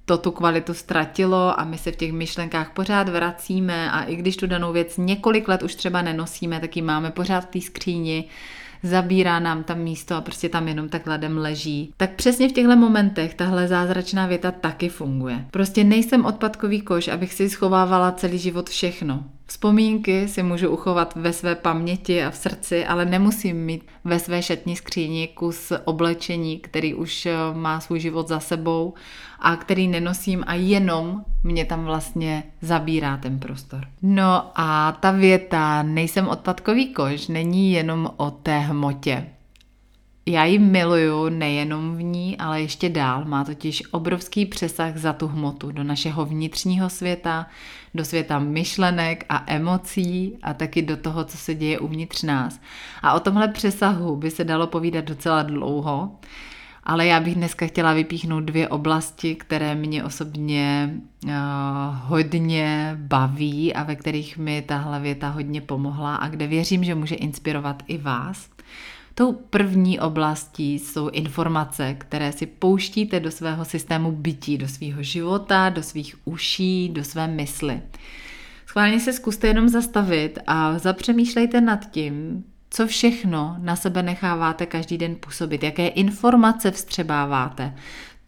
to 0.04 0.18
tu 0.18 0.30
kvalitu 0.30 0.74
ztratilo 0.74 1.60
a 1.60 1.64
my 1.64 1.78
se 1.78 1.92
v 1.92 1.96
těch 1.96 2.12
myšlenkách 2.12 2.72
pořád 2.72 3.08
vracíme 3.08 3.90
a 3.90 4.02
i 4.02 4.16
když 4.16 4.36
tu 4.36 4.46
danou 4.46 4.72
věc 4.72 4.96
několik 4.96 5.48
let 5.48 5.62
už 5.62 5.74
třeba 5.74 6.02
nenosíme, 6.02 6.60
tak 6.60 6.76
ji 6.76 6.82
máme 6.82 7.10
pořád 7.10 7.40
v 7.40 7.46
té 7.46 7.60
skříni, 7.60 8.24
zabírá 8.82 9.40
nám 9.40 9.64
tam 9.64 9.78
místo 9.78 10.14
a 10.14 10.20
prostě 10.20 10.48
tam 10.48 10.68
jenom 10.68 10.88
tak 10.88 11.06
ledem 11.06 11.38
leží. 11.38 11.92
Tak 11.96 12.14
přesně 12.14 12.48
v 12.48 12.52
těchto 12.52 12.76
momentech 12.76 13.34
tahle 13.34 13.68
zázračná 13.68 14.26
věta 14.26 14.50
taky 14.50 14.88
funguje. 14.88 15.44
Prostě 15.50 15.84
nejsem 15.84 16.24
odpadkový 16.24 16.80
koš, 16.80 17.08
abych 17.08 17.32
si 17.32 17.50
schovávala 17.50 18.12
celý 18.12 18.38
život 18.38 18.70
všechno. 18.70 19.24
Vzpomínky 19.50 20.28
si 20.28 20.42
můžu 20.42 20.70
uchovat 20.70 21.14
ve 21.14 21.32
své 21.32 21.54
paměti 21.54 22.24
a 22.24 22.30
v 22.30 22.36
srdci, 22.36 22.86
ale 22.86 23.04
nemusím 23.04 23.56
mít 23.56 23.86
ve 24.04 24.18
své 24.18 24.42
šatní 24.42 24.76
skříni 24.76 25.28
kus 25.28 25.72
oblečení, 25.84 26.58
který 26.58 26.94
už 26.94 27.26
eh, 27.26 27.34
má 27.54 27.80
svůj 27.80 28.00
život 28.00 28.28
za 28.28 28.40
sebou 28.40 28.94
a 29.38 29.56
který 29.56 29.88
nenosím 29.88 30.44
a 30.46 30.54
jenom 30.54 31.24
mě 31.44 31.64
tam 31.64 31.84
vlastně 31.84 32.42
zabírá 32.60 33.16
ten 33.16 33.38
prostor. 33.38 33.84
No 34.02 34.50
a 34.54 34.92
ta 34.92 35.10
věta 35.10 35.82
nejsem 35.82 36.28
odpadkový 36.28 36.94
koš 36.94 37.28
není 37.28 37.72
jenom 37.72 38.10
o 38.16 38.30
té 38.30 38.58
hmotě. 38.58 39.26
Já 40.26 40.44
ji 40.44 40.58
miluju 40.58 41.28
nejenom 41.28 41.96
v 41.96 42.02
ní, 42.02 42.36
ale 42.38 42.60
ještě 42.60 42.88
dál. 42.88 43.24
Má 43.24 43.44
totiž 43.44 43.82
obrovský 43.90 44.46
přesah 44.46 44.96
za 44.96 45.12
tu 45.12 45.28
hmotu 45.28 45.72
do 45.72 45.84
našeho 45.84 46.24
vnitřního 46.24 46.90
světa, 46.90 47.46
do 47.98 48.04
světa 48.04 48.38
myšlenek 48.38 49.24
a 49.28 49.44
emocí 49.46 50.38
a 50.42 50.54
taky 50.54 50.82
do 50.82 50.96
toho, 50.96 51.24
co 51.24 51.36
se 51.36 51.54
děje 51.54 51.78
uvnitř 51.78 52.22
nás. 52.22 52.60
A 53.02 53.12
o 53.12 53.20
tomhle 53.20 53.48
přesahu 53.48 54.16
by 54.16 54.30
se 54.30 54.44
dalo 54.44 54.66
povídat 54.66 55.04
docela 55.04 55.42
dlouho, 55.42 56.10
ale 56.84 57.06
já 57.06 57.20
bych 57.20 57.34
dneska 57.34 57.66
chtěla 57.66 57.92
vypíchnout 57.92 58.44
dvě 58.44 58.68
oblasti, 58.68 59.34
které 59.34 59.74
mě 59.74 60.04
osobně 60.04 60.94
uh, 61.24 61.30
hodně 62.02 62.96
baví 63.00 63.74
a 63.74 63.82
ve 63.82 63.96
kterých 63.96 64.38
mi 64.38 64.62
tahle 64.62 65.00
věta 65.00 65.28
hodně 65.28 65.60
pomohla 65.60 66.16
a 66.16 66.28
kde 66.28 66.46
věřím, 66.46 66.84
že 66.84 66.94
může 66.94 67.14
inspirovat 67.14 67.82
i 67.86 67.98
vás. 67.98 68.48
Tou 69.18 69.32
první 69.32 70.00
oblastí 70.00 70.78
jsou 70.78 71.08
informace, 71.08 71.94
které 71.94 72.32
si 72.32 72.46
pouštíte 72.46 73.20
do 73.20 73.30
svého 73.30 73.64
systému 73.64 74.12
bytí, 74.12 74.58
do 74.58 74.68
svého 74.68 75.02
života, 75.02 75.68
do 75.68 75.82
svých 75.82 76.16
uší, 76.24 76.88
do 76.88 77.04
své 77.04 77.26
mysli. 77.26 77.80
Schválně 78.66 79.00
se 79.00 79.12
zkuste 79.12 79.46
jenom 79.46 79.68
zastavit 79.68 80.38
a 80.46 80.78
zapřemýšlejte 80.78 81.60
nad 81.60 81.90
tím, 81.90 82.44
co 82.70 82.86
všechno 82.86 83.56
na 83.58 83.76
sebe 83.76 84.02
necháváte 84.02 84.66
každý 84.66 84.98
den 84.98 85.16
působit, 85.20 85.62
jaké 85.62 85.88
informace 85.88 86.70
vstřebáváte, 86.70 87.74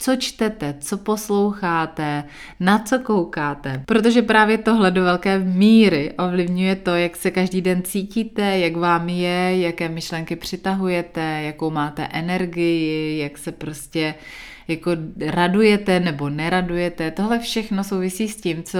co 0.01 0.15
čtete, 0.15 0.75
co 0.79 0.97
posloucháte, 0.97 2.23
na 2.59 2.79
co 2.79 2.99
koukáte. 2.99 3.83
Protože 3.85 4.21
právě 4.21 4.57
tohle 4.57 4.91
do 4.91 5.03
velké 5.03 5.39
míry 5.39 6.13
ovlivňuje 6.17 6.75
to, 6.75 6.95
jak 6.95 7.15
se 7.15 7.31
každý 7.31 7.61
den 7.61 7.81
cítíte, 7.83 8.59
jak 8.59 8.75
vám 8.75 9.09
je, 9.09 9.59
jaké 9.61 9.89
myšlenky 9.89 10.35
přitahujete, 10.35 11.21
jakou 11.21 11.69
máte 11.69 12.05
energii, 12.05 13.17
jak 13.19 13.37
se 13.37 13.51
prostě 13.51 14.15
jako 14.67 14.91
radujete 15.25 15.99
nebo 15.99 16.29
neradujete. 16.29 17.11
Tohle 17.11 17.39
všechno 17.39 17.83
souvisí 17.83 18.27
s 18.27 18.41
tím, 18.41 18.63
co 18.63 18.79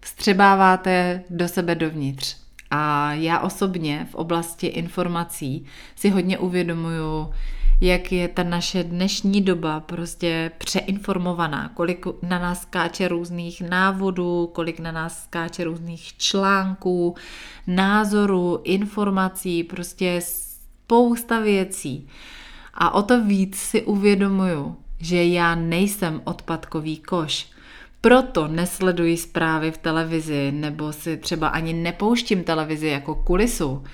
vstřebáváte 0.00 1.22
do 1.30 1.48
sebe 1.48 1.74
dovnitř. 1.74 2.36
A 2.70 3.12
já 3.12 3.40
osobně 3.40 4.06
v 4.10 4.14
oblasti 4.14 4.66
informací 4.66 5.66
si 5.96 6.10
hodně 6.10 6.38
uvědomuju, 6.38 7.30
jak 7.80 8.12
je 8.12 8.28
ta 8.28 8.42
naše 8.42 8.84
dnešní 8.84 9.40
doba 9.40 9.80
prostě 9.80 10.50
přeinformovaná, 10.58 11.70
kolik 11.74 12.06
na 12.22 12.38
nás 12.38 12.62
skáče 12.62 13.08
různých 13.08 13.60
návodů, 13.60 14.50
kolik 14.52 14.80
na 14.80 14.92
nás 14.92 15.24
skáče 15.24 15.64
různých 15.64 16.16
článků, 16.16 17.14
názorů, 17.66 18.60
informací, 18.64 19.64
prostě 19.64 20.20
spousta 20.20 21.40
věcí. 21.40 22.08
A 22.74 22.94
o 22.94 23.02
to 23.02 23.24
víc 23.24 23.56
si 23.56 23.82
uvědomuju, 23.82 24.76
že 24.98 25.24
já 25.24 25.54
nejsem 25.54 26.20
odpadkový 26.24 26.96
koš. 26.96 27.48
Proto 28.00 28.48
nesleduji 28.48 29.16
zprávy 29.16 29.70
v 29.70 29.78
televizi 29.78 30.52
nebo 30.52 30.92
si 30.92 31.16
třeba 31.16 31.48
ani 31.48 31.72
nepouštím 31.72 32.44
televizi 32.44 32.86
jako 32.86 33.14
kulisu, 33.14 33.84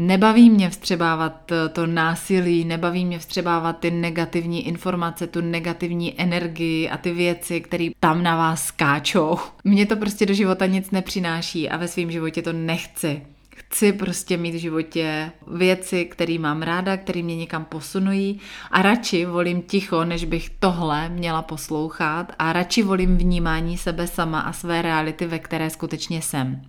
Nebaví 0.00 0.50
mě 0.50 0.70
vstřebávat 0.70 1.52
eh, 1.52 1.68
to 1.68 1.86
násilí, 1.86 2.64
nebaví 2.64 3.04
mě 3.04 3.18
vstřebávat 3.18 3.78
ty 3.78 3.90
negativní 3.90 4.66
informace, 4.66 5.26
tu 5.26 5.40
negativní 5.40 6.20
energii 6.20 6.88
a 6.88 6.96
ty 6.96 7.12
věci, 7.12 7.60
které 7.60 7.88
tam 8.00 8.22
na 8.22 8.36
vás 8.36 8.64
skáčou. 8.64 9.36
Mně 9.64 9.86
to 9.86 9.96
prostě 9.96 10.26
do 10.26 10.34
života 10.34 10.66
nic 10.66 10.90
nepřináší 10.90 11.68
a 11.68 11.76
ve 11.76 11.88
svém 11.88 12.10
životě 12.10 12.42
to 12.42 12.52
nechci. 12.52 13.22
Chci 13.56 13.92
prostě 13.92 14.36
mít 14.36 14.54
v 14.54 14.58
životě 14.58 15.32
věci, 15.56 16.04
které 16.04 16.38
mám 16.38 16.62
ráda, 16.62 16.96
které 16.96 17.22
mě 17.22 17.36
někam 17.36 17.64
posunují 17.64 18.40
a 18.70 18.82
radši 18.82 19.24
volím 19.24 19.62
ticho, 19.62 20.04
než 20.04 20.24
bych 20.24 20.50
tohle 20.50 21.08
měla 21.08 21.42
poslouchat 21.42 22.32
a 22.38 22.52
radši 22.52 22.82
volím 22.82 23.16
vnímání 23.16 23.78
sebe 23.78 24.06
sama 24.06 24.40
a 24.40 24.52
své 24.52 24.82
reality, 24.82 25.26
ve 25.26 25.38
které 25.38 25.70
skutečně 25.70 26.22
jsem. 26.22 26.62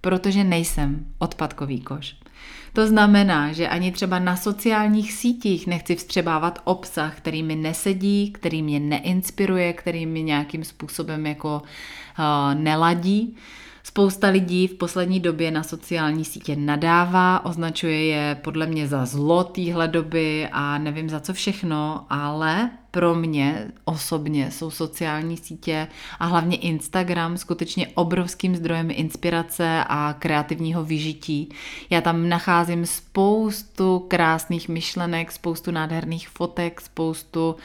Protože 0.00 0.44
nejsem 0.44 1.06
odpadkový 1.18 1.80
koš. 1.80 2.25
To 2.76 2.86
znamená, 2.86 3.52
že 3.52 3.68
ani 3.68 3.92
třeba 3.92 4.18
na 4.18 4.36
sociálních 4.36 5.12
sítích 5.12 5.66
nechci 5.66 5.96
vstřebávat 5.96 6.58
obsah, 6.64 7.16
který 7.16 7.42
mi 7.42 7.56
nesedí, 7.56 8.30
který 8.32 8.62
mě 8.62 8.80
neinspiruje, 8.80 9.72
který 9.72 10.06
mi 10.06 10.22
nějakým 10.22 10.64
způsobem 10.64 11.26
jako 11.26 11.62
uh, 12.18 12.60
neladí. 12.60 13.36
Spousta 13.86 14.28
lidí 14.28 14.66
v 14.66 14.74
poslední 14.74 15.20
době 15.20 15.50
na 15.50 15.62
sociální 15.62 16.24
sítě 16.24 16.56
nadává, 16.56 17.44
označuje 17.44 18.04
je 18.04 18.38
podle 18.44 18.66
mě 18.66 18.88
za 18.88 19.06
zlo 19.06 19.44
téhle 19.44 19.88
doby 19.88 20.48
a 20.52 20.78
nevím 20.78 21.08
za 21.08 21.20
co 21.20 21.32
všechno, 21.32 22.06
ale 22.10 22.70
pro 22.90 23.14
mě 23.14 23.66
osobně 23.84 24.50
jsou 24.50 24.70
sociální 24.70 25.36
sítě 25.36 25.88
a 26.18 26.26
hlavně 26.26 26.56
Instagram 26.56 27.38
skutečně 27.38 27.88
obrovským 27.94 28.56
zdrojem 28.56 28.90
inspirace 28.90 29.84
a 29.88 30.14
kreativního 30.18 30.84
vyžití. 30.84 31.48
Já 31.90 32.00
tam 32.00 32.28
nacházím 32.28 32.86
spoustu 32.86 33.98
krásných 34.08 34.68
myšlenek, 34.68 35.32
spoustu 35.32 35.70
nádherných 35.70 36.28
fotek, 36.28 36.80
spoustu 36.80 37.56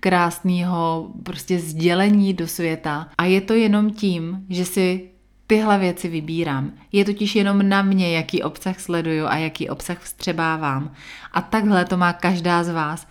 krásného 0.00 1.10
prostě 1.22 1.58
sdělení 1.58 2.34
do 2.34 2.48
světa. 2.48 3.08
A 3.18 3.24
je 3.24 3.40
to 3.40 3.54
jenom 3.54 3.90
tím, 3.90 4.46
že 4.48 4.64
si 4.64 5.13
tyhle 5.46 5.78
věci 5.78 6.08
vybírám. 6.08 6.72
Je 6.92 7.04
totiž 7.04 7.36
jenom 7.36 7.68
na 7.68 7.82
mě, 7.82 8.16
jaký 8.16 8.42
obsah 8.42 8.80
sleduju 8.80 9.26
a 9.26 9.36
jaký 9.36 9.70
obsah 9.70 10.00
vstřebávám. 10.00 10.92
A 11.32 11.40
takhle 11.40 11.84
to 11.84 11.96
má 11.96 12.12
každá 12.12 12.64
z 12.64 12.68
vás. 12.68 13.06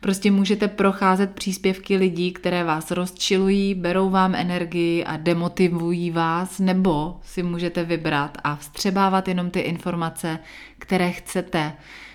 Prostě 0.00 0.30
můžete 0.30 0.68
procházet 0.68 1.34
příspěvky 1.34 1.96
lidí, 1.96 2.32
které 2.32 2.64
vás 2.64 2.90
rozčilují, 2.90 3.74
berou 3.74 4.10
vám 4.10 4.34
energii 4.34 5.04
a 5.04 5.16
demotivují 5.16 6.10
vás, 6.10 6.58
nebo 6.58 7.20
si 7.22 7.42
můžete 7.42 7.84
vybrat 7.84 8.38
a 8.44 8.56
vstřebávat 8.56 9.28
jenom 9.28 9.50
ty 9.50 9.60
informace, 9.60 10.38
které 10.78 11.12
chcete, 11.12 11.72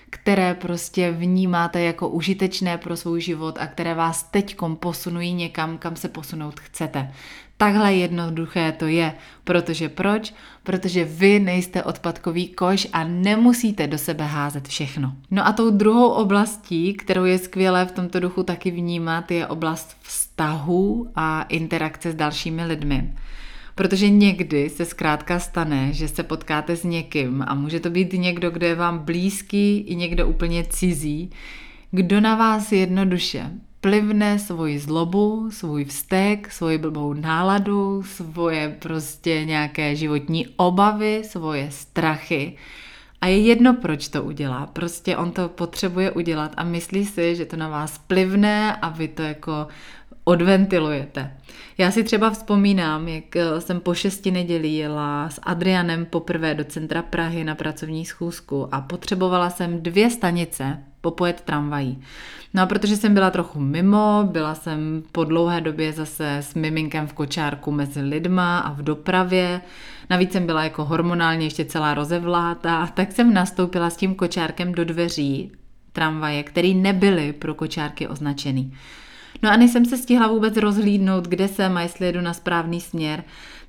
které 0.10 0.54
prostě 0.54 1.12
vnímáte 1.12 1.82
jako 1.82 2.10
užitečné 2.10 2.78
pro 2.78 2.98
svůj 2.98 3.22
život 3.22 3.58
a 3.60 3.68
které 3.68 3.94
vás 3.94 4.24
teďkom 4.24 4.76
posunují 4.76 5.34
někam, 5.34 5.78
kam 5.78 5.96
se 5.96 6.08
posunout 6.08 6.60
chcete. 6.60 7.12
Takhle 7.58 7.94
jednoduché 7.94 8.72
to 8.72 8.88
je. 8.88 9.13
Protože 9.44 9.89
proč? 9.89 10.34
Protože 10.63 11.06
vy 11.06 11.39
nejste 11.39 11.84
odpadkový 11.84 12.48
koš 12.48 12.88
a 12.94 13.04
nemusíte 13.04 13.88
do 13.88 13.98
sebe 13.98 14.26
házet 14.26 14.68
všechno. 14.68 15.13
No 15.32 15.48
a 15.48 15.52
tou 15.52 15.70
druhou 15.70 16.10
oblastí, 16.10 16.94
kterou 16.94 17.26
je 17.26 17.38
skvělé 17.38 17.86
v 17.86 17.92
tomto 17.92 18.20
duchu 18.20 18.44
taky 18.44 18.72
vnímat, 18.72 19.32
je 19.32 19.48
oblast 19.48 19.98
vztahů 20.02 21.12
a 21.16 21.42
interakce 21.42 22.12
s 22.12 22.16
dalšími 22.16 22.66
lidmi. 22.66 23.13
Protože 23.76 24.10
někdy 24.10 24.70
se 24.70 24.86
zkrátka 24.86 25.39
stane, 25.39 25.94
že 25.94 26.08
se 26.08 26.24
potkáte 26.24 26.76
s 26.76 26.84
někým 26.84 27.44
a 27.48 27.54
může 27.54 27.80
to 27.80 27.89
být 27.89 28.13
někdo, 28.13 28.52
kdo 28.52 28.66
je 28.68 28.76
vám 28.76 29.00
blízký 29.00 29.78
i 29.78 29.96
někdo 29.96 30.28
úplně 30.28 30.63
cizí, 30.63 31.30
kdo 31.92 32.22
na 32.22 32.36
vás 32.36 32.72
jednoduše 32.72 33.52
plivne 33.84 34.39
svoji 34.39 34.80
zlobu, 34.80 35.52
svůj 35.52 35.86
vztek, 35.86 36.52
svoji 36.52 36.78
blbou 36.78 37.13
náladu, 37.13 38.04
svoje 38.04 38.76
prostě 38.80 39.46
nějaké 39.46 39.96
životní 39.96 40.48
obavy, 40.56 41.22
svoje 41.26 41.72
strachy. 41.72 42.58
A 43.22 43.28
je 43.28 43.39
jedno, 43.39 43.74
proč 43.74 44.08
to 44.08 44.24
udělá. 44.24 44.65
Prostě 44.65 45.17
on 45.17 45.32
to 45.32 45.50
potřebuje 45.50 46.12
udělat 46.12 46.52
a 46.58 46.63
myslí 46.63 47.06
si, 47.06 47.36
že 47.36 47.46
to 47.46 47.58
na 47.58 47.67
vás 47.67 47.98
plivne 47.98 48.76
a 48.76 48.89
vy 48.89 49.08
to 49.08 49.22
jako 49.22 49.67
odventilujete. 50.24 51.32
Já 51.78 51.92
si 51.92 52.04
třeba 52.04 52.30
vzpomínám, 52.30 53.08
jak 53.08 53.36
eh, 53.36 53.62
jsem 53.62 53.80
po 53.80 53.94
šesti 53.94 54.32
nedělí 54.32 54.78
jela 54.78 55.30
s 55.30 55.40
Adrianem 55.44 56.06
poprvé 56.06 56.56
do 56.56 56.64
centra 56.64 57.02
Prahy 57.02 57.44
na 57.44 57.56
pracovní 57.56 58.06
schůzku 58.06 58.76
a 58.76 58.82
potřebovala 58.82 59.50
jsem 59.50 59.82
dvě 59.82 60.10
stanice 60.10 60.84
popojet 61.02 61.42
tramvají. 61.42 62.02
No 62.54 62.62
a 62.62 62.66
protože 62.66 62.98
jsem 62.98 63.14
byla 63.14 63.32
trochu 63.32 63.60
mimo, 63.60 64.30
byla 64.32 64.56
jsem 64.56 65.04
po 65.12 65.24
dlouhé 65.24 65.62
době 65.62 65.94
zase 65.94 66.38
s 66.38 66.54
miminkem 66.54 67.08
v 67.08 67.14
kočárku 67.14 67.72
mezi 67.72 68.02
lidma 68.02 68.60
a 68.60 68.74
v 68.74 68.82
dopravě, 68.82 69.62
navíc 70.10 70.32
jsem 70.32 70.46
byla 70.46 70.64
jako 70.64 70.86
hormonálně 70.86 71.46
ještě 71.46 71.66
celá 71.66 71.94
rozevlátá, 71.94 72.88
tak 72.88 73.12
jsem 73.12 73.34
nastoupila 73.34 73.90
s 73.90 73.98
tím 73.98 74.16
kočárkem 74.16 74.72
do 74.72 74.86
dveří 74.86 75.52
tramvaje, 75.94 76.44
které 76.44 76.74
nebyly 76.74 77.34
pro 77.34 77.54
kočárky 77.54 78.08
označený. 78.08 78.74
No 79.44 79.50
a 79.50 79.56
než 79.56 79.72
jsem 79.72 79.86
se 79.86 79.98
stihla 79.98 80.28
vůbec 80.28 80.58
rozhlídnout, 80.58 81.28
kde 81.28 81.48
jsem 81.48 81.78
a 81.78 81.82
jestli 81.82 82.06
jedu 82.06 82.22
na 82.22 82.34
správný 82.34 82.82
směr, 82.82 83.24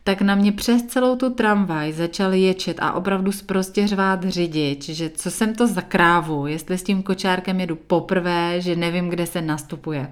tak 0.04 0.22
na 0.22 0.34
mě 0.34 0.52
přes 0.52 0.82
celou 0.82 1.16
tu 1.16 1.30
tramvaj 1.30 1.92
začal 1.92 2.34
ječet 2.34 2.76
a 2.80 2.92
opravdu 2.92 3.32
zprostě 3.32 3.86
řvát 3.86 4.24
řidič, 4.24 4.88
že 4.88 5.10
co 5.10 5.30
jsem 5.30 5.54
to 5.54 5.66
za 5.66 5.80
krávu, 5.80 6.46
jestli 6.46 6.78
s 6.78 6.82
tím 6.82 7.02
kočárkem 7.02 7.60
jedu 7.60 7.76
poprvé, 7.76 8.60
že 8.60 8.76
nevím, 8.76 9.08
kde 9.08 9.26
se 9.26 9.42
nastupuje. 9.42 10.10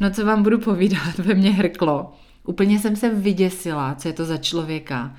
No 0.00 0.10
co 0.10 0.26
vám 0.26 0.42
budu 0.42 0.58
povídat, 0.58 1.18
ve 1.18 1.34
mně 1.34 1.50
hrklo. 1.50 2.12
Úplně 2.44 2.78
jsem 2.78 2.96
se 2.96 3.14
vyděsila, 3.14 3.94
co 3.94 4.08
je 4.08 4.14
to 4.14 4.24
za 4.24 4.36
člověka. 4.36 5.16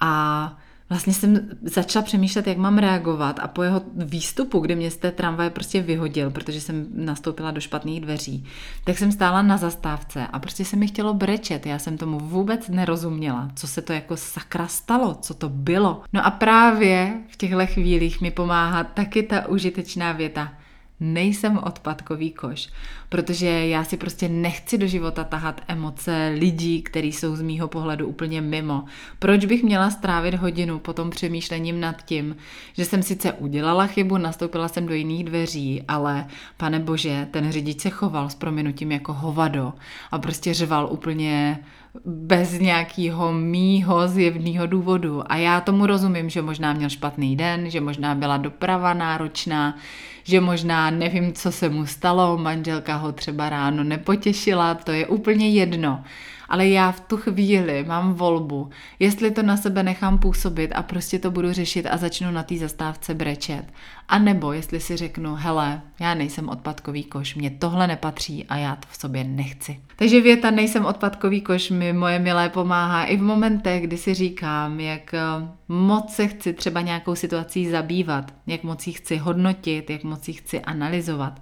A 0.00 0.56
vlastně 0.88 1.12
jsem 1.12 1.48
začala 1.62 2.04
přemýšlet, 2.04 2.46
jak 2.46 2.58
mám 2.58 2.78
reagovat 2.78 3.40
a 3.42 3.48
po 3.48 3.62
jeho 3.62 3.82
výstupu, 3.96 4.58
kdy 4.58 4.76
mě 4.76 4.90
z 4.90 4.96
té 4.96 5.10
tramvaje 5.10 5.50
prostě 5.50 5.82
vyhodil, 5.82 6.30
protože 6.30 6.60
jsem 6.60 6.86
nastoupila 6.94 7.50
do 7.50 7.60
špatných 7.60 8.00
dveří, 8.00 8.44
tak 8.84 8.98
jsem 8.98 9.12
stála 9.12 9.42
na 9.42 9.56
zastávce 9.56 10.26
a 10.26 10.38
prostě 10.38 10.64
se 10.64 10.76
mi 10.76 10.86
chtělo 10.86 11.14
brečet. 11.14 11.66
Já 11.66 11.78
jsem 11.78 11.98
tomu 11.98 12.18
vůbec 12.18 12.68
nerozuměla, 12.68 13.50
co 13.54 13.66
se 13.66 13.82
to 13.82 13.92
jako 13.92 14.16
sakra 14.16 14.66
stalo, 14.66 15.14
co 15.14 15.34
to 15.34 15.48
bylo. 15.48 16.02
No 16.12 16.26
a 16.26 16.30
právě 16.30 17.20
v 17.28 17.36
těchto 17.36 17.66
chvílích 17.66 18.20
mi 18.20 18.30
pomáhá 18.30 18.84
taky 18.84 19.22
ta 19.22 19.48
užitečná 19.48 20.12
věta– 20.12 20.52
nejsem 21.00 21.58
odpadkový 21.58 22.30
koš, 22.30 22.68
protože 23.08 23.46
já 23.46 23.84
si 23.84 23.96
prostě 23.96 24.28
nechci 24.28 24.78
do 24.78 24.86
života 24.86 25.24
tahat 25.24 25.60
emoce 25.68 26.34
lidí, 26.38 26.82
kteří 26.82 27.12
jsou 27.12 27.36
z 27.36 27.42
mýho 27.42 27.68
pohledu 27.68 28.06
úplně 28.06 28.40
mimo. 28.40 28.84
Proč 29.18 29.44
bych 29.44 29.62
měla 29.62 29.90
strávit 29.90 30.34
hodinu 30.34 30.78
potom 30.78 31.10
přemýšlením 31.10 31.80
nad 31.80 32.02
tím, 32.02 32.36
že 32.72 32.84
jsem 32.84 33.02
sice 33.02 33.32
udělala 33.32 33.86
chybu, 33.86 34.18
nastoupila 34.18 34.68
jsem 34.68 34.86
do 34.86 34.94
jiných 34.94 35.24
dveří, 35.24 35.82
ale 35.88 36.26
pane 36.56 36.78
bože, 36.80 37.28
ten 37.30 37.52
řidič 37.52 37.80
se 37.80 37.90
choval 37.90 38.30
s 38.30 38.34
prominutím 38.34 38.92
jako 38.92 39.12
hovado 39.12 39.72
a 40.10 40.18
prostě 40.18 40.54
řval 40.54 40.88
úplně 40.90 41.58
bez 42.04 42.58
nějakého 42.58 43.32
mýho 43.32 44.08
zjevného 44.08 44.66
důvodu. 44.66 45.32
A 45.32 45.36
já 45.36 45.60
tomu 45.60 45.86
rozumím, 45.86 46.30
že 46.30 46.42
možná 46.42 46.72
měl 46.72 46.90
špatný 46.90 47.36
den, 47.36 47.70
že 47.70 47.80
možná 47.80 48.14
byla 48.14 48.36
doprava 48.36 48.94
náročná, 48.94 49.76
že 50.24 50.40
možná 50.40 50.90
nevím, 50.90 51.32
co 51.32 51.52
se 51.52 51.68
mu 51.68 51.86
stalo, 51.86 52.38
manželka 52.38 52.96
ho 52.96 53.12
třeba 53.12 53.48
ráno 53.48 53.84
nepotěšila, 53.84 54.74
to 54.74 54.92
je 54.92 55.06
úplně 55.06 55.50
jedno 55.50 56.04
ale 56.48 56.68
já 56.68 56.92
v 56.92 57.00
tu 57.00 57.16
chvíli 57.16 57.84
mám 57.88 58.14
volbu, 58.14 58.70
jestli 58.98 59.30
to 59.30 59.42
na 59.42 59.56
sebe 59.56 59.82
nechám 59.82 60.18
působit 60.18 60.72
a 60.72 60.82
prostě 60.82 61.18
to 61.18 61.30
budu 61.30 61.52
řešit 61.52 61.86
a 61.86 61.96
začnu 61.96 62.30
na 62.30 62.42
té 62.42 62.56
zastávce 62.56 63.14
brečet. 63.14 63.64
A 64.08 64.18
nebo 64.18 64.52
jestli 64.52 64.80
si 64.80 64.96
řeknu, 64.96 65.34
hele, 65.34 65.80
já 66.00 66.14
nejsem 66.14 66.48
odpadkový 66.48 67.04
koš, 67.04 67.34
mě 67.34 67.50
tohle 67.50 67.86
nepatří 67.86 68.44
a 68.44 68.56
já 68.56 68.76
to 68.76 68.86
v 68.90 68.96
sobě 68.96 69.24
nechci. 69.24 69.80
Takže 69.96 70.20
věta 70.20 70.50
nejsem 70.50 70.86
odpadkový 70.86 71.40
koš 71.40 71.70
mi 71.70 71.92
moje 71.92 72.18
milé 72.18 72.48
pomáhá 72.48 73.04
i 73.04 73.16
v 73.16 73.22
momentech, 73.22 73.82
kdy 73.82 73.96
si 73.96 74.14
říkám, 74.14 74.80
jak 74.80 75.14
eh, 75.14 75.20
moc 75.68 76.14
se 76.14 76.26
chci 76.26 76.52
třeba 76.52 76.80
nějakou 76.80 77.14
situací 77.14 77.68
zabývat, 77.68 78.34
jak 78.46 78.62
moc 78.62 78.86
ji 78.86 78.92
chci 78.92 79.16
hodnotit, 79.16 79.90
jak 79.90 80.04
moc 80.04 80.28
ji 80.28 80.34
chci 80.34 80.60
analyzovat 80.60 81.40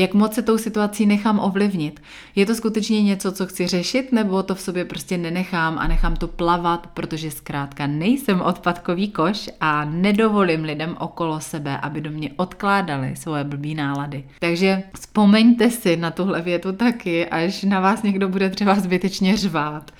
jak 0.00 0.14
moc 0.14 0.34
se 0.34 0.42
tou 0.42 0.58
situací 0.58 1.06
nechám 1.06 1.38
ovlivnit. 1.40 2.00
Je 2.36 2.46
to 2.46 2.54
skutečně 2.54 3.02
něco, 3.02 3.32
co 3.32 3.46
chci 3.46 3.66
řešit, 3.66 4.12
nebo 4.12 4.42
to 4.42 4.54
v 4.54 4.60
sobě 4.60 4.84
prostě 4.84 5.18
nenechám 5.18 5.78
a 5.78 5.88
nechám 5.88 6.16
to 6.16 6.28
plavat, 6.28 6.86
protože 6.86 7.30
zkrátka 7.30 7.86
nejsem 7.86 8.40
odpadkový 8.40 9.10
koš 9.10 9.50
a 9.60 9.84
nedovolím 9.84 10.64
lidem 10.64 10.96
okolo 11.00 11.40
sebe, 11.40 11.78
aby 11.78 12.00
do 12.00 12.10
mě 12.10 12.30
odkládali 12.36 13.16
svoje 13.16 13.44
blbý 13.44 13.74
nálady. 13.74 14.24
Takže 14.38 14.82
vzpomeňte 14.94 15.70
si 15.70 15.96
na 15.96 16.10
tuhle 16.10 16.42
větu 16.42 16.72
taky, 16.72 17.26
až 17.26 17.62
na 17.62 17.80
vás 17.80 18.02
někdo 18.02 18.28
bude 18.28 18.50
třeba 18.50 18.74
zbytečně 18.74 19.36
řvát 19.36 19.90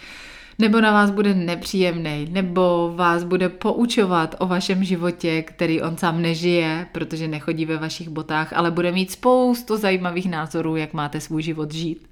nebo 0.61 0.81
na 0.81 0.93
vás 0.93 1.11
bude 1.11 1.35
nepříjemný, 1.35 2.27
nebo 2.31 2.93
vás 2.97 3.25
bude 3.25 3.49
poučovat 3.49 4.35
o 4.39 4.47
vašem 4.47 4.85
životě, 4.85 5.43
který 5.43 5.83
on 5.83 5.97
sám 5.97 6.23
nežije, 6.23 6.87
protože 6.93 7.29
nechodí 7.29 7.67
ve 7.67 7.77
vašich 7.77 8.09
botách, 8.09 8.53
ale 8.53 8.71
bude 8.71 8.93
mít 8.93 9.11
spoustu 9.11 9.77
zajímavých 9.77 10.31
názorů, 10.31 10.77
jak 10.77 10.93
máte 10.93 11.21
svůj 11.21 11.43
život 11.43 11.73
žít 11.73 12.11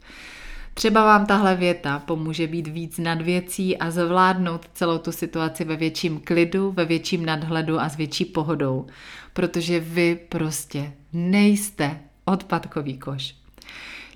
Třeba 0.78 1.04
vám 1.04 1.26
tahle 1.26 1.56
věta 1.56 1.98
pomůže 1.98 2.46
být 2.46 2.68
víc 2.68 2.98
nad 2.98 3.20
věcí 3.20 3.78
a 3.78 3.90
zvládnout 3.90 4.66
celou 4.74 4.98
tu 4.98 5.12
situaci 5.12 5.64
ve 5.64 5.76
větším 5.76 6.20
klidu, 6.20 6.72
ve 6.72 6.84
větším 6.84 7.26
nadhledu 7.26 7.80
a 7.80 7.88
s 7.88 7.96
větší 7.96 8.24
pohodou, 8.24 8.86
protože 9.32 9.80
vy 9.80 10.18
prostě 10.28 10.92
nejste 11.12 12.00
odpadkový 12.24 12.98
koš. 12.98 13.34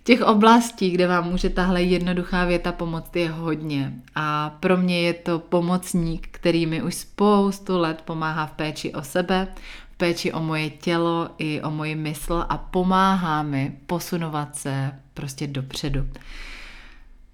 Těch 0.05 0.23
oblastí, 0.23 0.91
kde 0.91 1.07
vám 1.07 1.31
může 1.31 1.51
tahle 1.51 1.83
jednoduchá 1.83 2.45
věta 2.45 2.73
pomoct, 2.73 3.17
je 3.17 3.31
hodně. 3.31 3.93
A 4.15 4.57
pro 4.61 4.77
mě 4.77 5.01
je 5.01 5.13
to 5.13 5.39
pomocník, 5.39 6.29
který 6.31 6.67
mi 6.67 6.83
už 6.83 6.95
spoustu 6.95 7.79
let 7.79 8.03
pomáhá 8.05 8.47
v 8.47 8.53
péči 8.53 8.93
o 8.93 9.03
sebe, 9.03 9.49
v 9.93 9.97
péči 9.97 10.33
o 10.33 10.41
moje 10.41 10.71
tělo 10.71 11.31
i 11.39 11.63
o 11.63 11.71
moji 11.71 11.95
mysl 11.95 12.45
a 12.49 12.59
pomáhá 12.59 13.43
mi 13.43 13.79
posunovat 13.87 14.57
se 14.57 14.93
prostě 15.15 15.47
dopředu. 15.47 16.09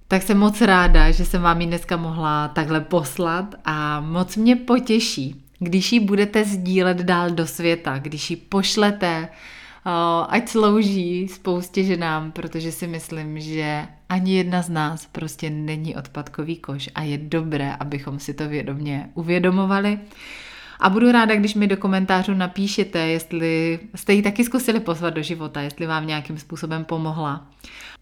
Tak 0.09 0.23
jsem 0.23 0.39
moc 0.39 0.61
ráda, 0.61 1.11
že 1.11 1.25
jsem 1.25 1.43
vám 1.43 1.61
ji 1.61 1.67
dneska 1.67 1.97
mohla 1.97 2.49
takhle 2.49 2.81
poslat 2.81 3.55
a 3.65 4.01
moc 4.01 4.37
mě 4.37 4.57
potěší, 4.57 5.45
když 5.59 5.93
ji 5.93 6.01
budete 6.01 6.45
sdílet 6.45 6.97
dál 6.97 7.31
do 7.31 7.47
světa, 7.47 7.99
když 7.99 8.31
ji 8.31 8.37
pošlete 8.37 9.29
ať 10.29 10.49
slouží 10.49 11.29
spoustě 11.29 11.85
ženám, 11.85 12.33
protože 12.33 12.73
si 12.73 12.87
myslím, 12.87 13.41
že 13.41 13.87
ani 14.09 14.37
jedna 14.37 14.63
z 14.63 14.69
nás 14.71 15.07
prostě 15.07 15.51
není 15.51 15.97
odpadkový 15.97 16.57
koš 16.57 16.91
a 16.95 17.03
je 17.03 17.19
dobré, 17.19 17.75
abychom 17.75 18.19
si 18.19 18.35
to 18.35 18.49
vědomě 18.49 19.11
uvědomovali. 19.15 19.99
A 20.81 20.91
budu 20.91 21.13
ráda, 21.13 21.35
když 21.35 21.55
mi 21.55 21.67
do 21.67 21.77
komentářů 21.77 22.35
napíšete, 22.35 22.99
jestli 22.99 23.79
jste 23.95 24.13
ji 24.13 24.23
taky 24.23 24.45
zkusili 24.45 24.81
pozvat 24.81 25.15
do 25.15 25.23
života, 25.23 25.61
jestli 25.61 25.87
vám 25.87 26.07
nějakým 26.07 26.39
způsobem 26.39 26.85
pomohla. 26.85 27.47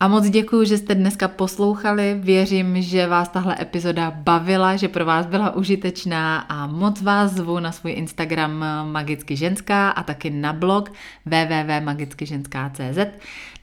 A 0.00 0.08
moc 0.08 0.30
děkuji, 0.30 0.66
že 0.66 0.78
jste 0.78 0.94
dneska 0.94 1.28
poslouchali. 1.28 2.16
Věřím, 2.20 2.82
že 2.82 3.06
vás 3.06 3.28
tahle 3.28 3.56
epizoda 3.60 4.10
bavila, 4.10 4.76
že 4.76 4.88
pro 4.88 5.04
vás 5.04 5.26
byla 5.26 5.54
užitečná 5.54 6.38
a 6.38 6.66
moc 6.66 7.02
vás 7.02 7.32
zvu 7.32 7.58
na 7.58 7.72
svůj 7.72 7.92
Instagram 7.92 8.64
Magicky 8.92 9.36
ženská 9.36 9.90
a 9.90 10.02
taky 10.02 10.30
na 10.30 10.52
blog 10.52 10.92
www.magickyženská.cz, 11.26 12.98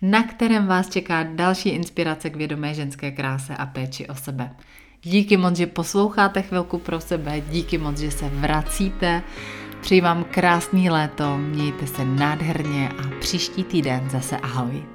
na 0.02 0.24
kterém 0.24 0.68
vás 0.68 0.90
čeká 0.90 1.24
další 1.24 1.70
inspirace 1.70 2.30
k 2.30 2.36
vědomé 2.36 2.74
ženské 2.74 3.12
kráse 3.12 3.56
a 3.56 3.66
péči 3.66 4.08
o 4.08 4.16
sebe. 4.16 4.52
Díky 5.04 5.38
moc, 5.38 5.56
že 5.56 5.68
posloucháte 5.68 6.42
chvilku 6.42 6.78
pro 6.78 7.02
sebe, 7.02 7.42
díky 7.50 7.78
moc, 7.78 7.98
že 7.98 8.12
se 8.12 8.30
vracíte. 8.30 9.24
Přeji 9.82 10.02
vám 10.02 10.24
krásný 10.24 10.90
léto, 10.90 11.38
mějte 11.38 11.88
se 11.88 12.06
nádherně 12.06 12.90
a 12.90 13.20
příští 13.20 13.64
týden 13.64 14.10
zase 14.10 14.38
ahoj. 14.38 14.93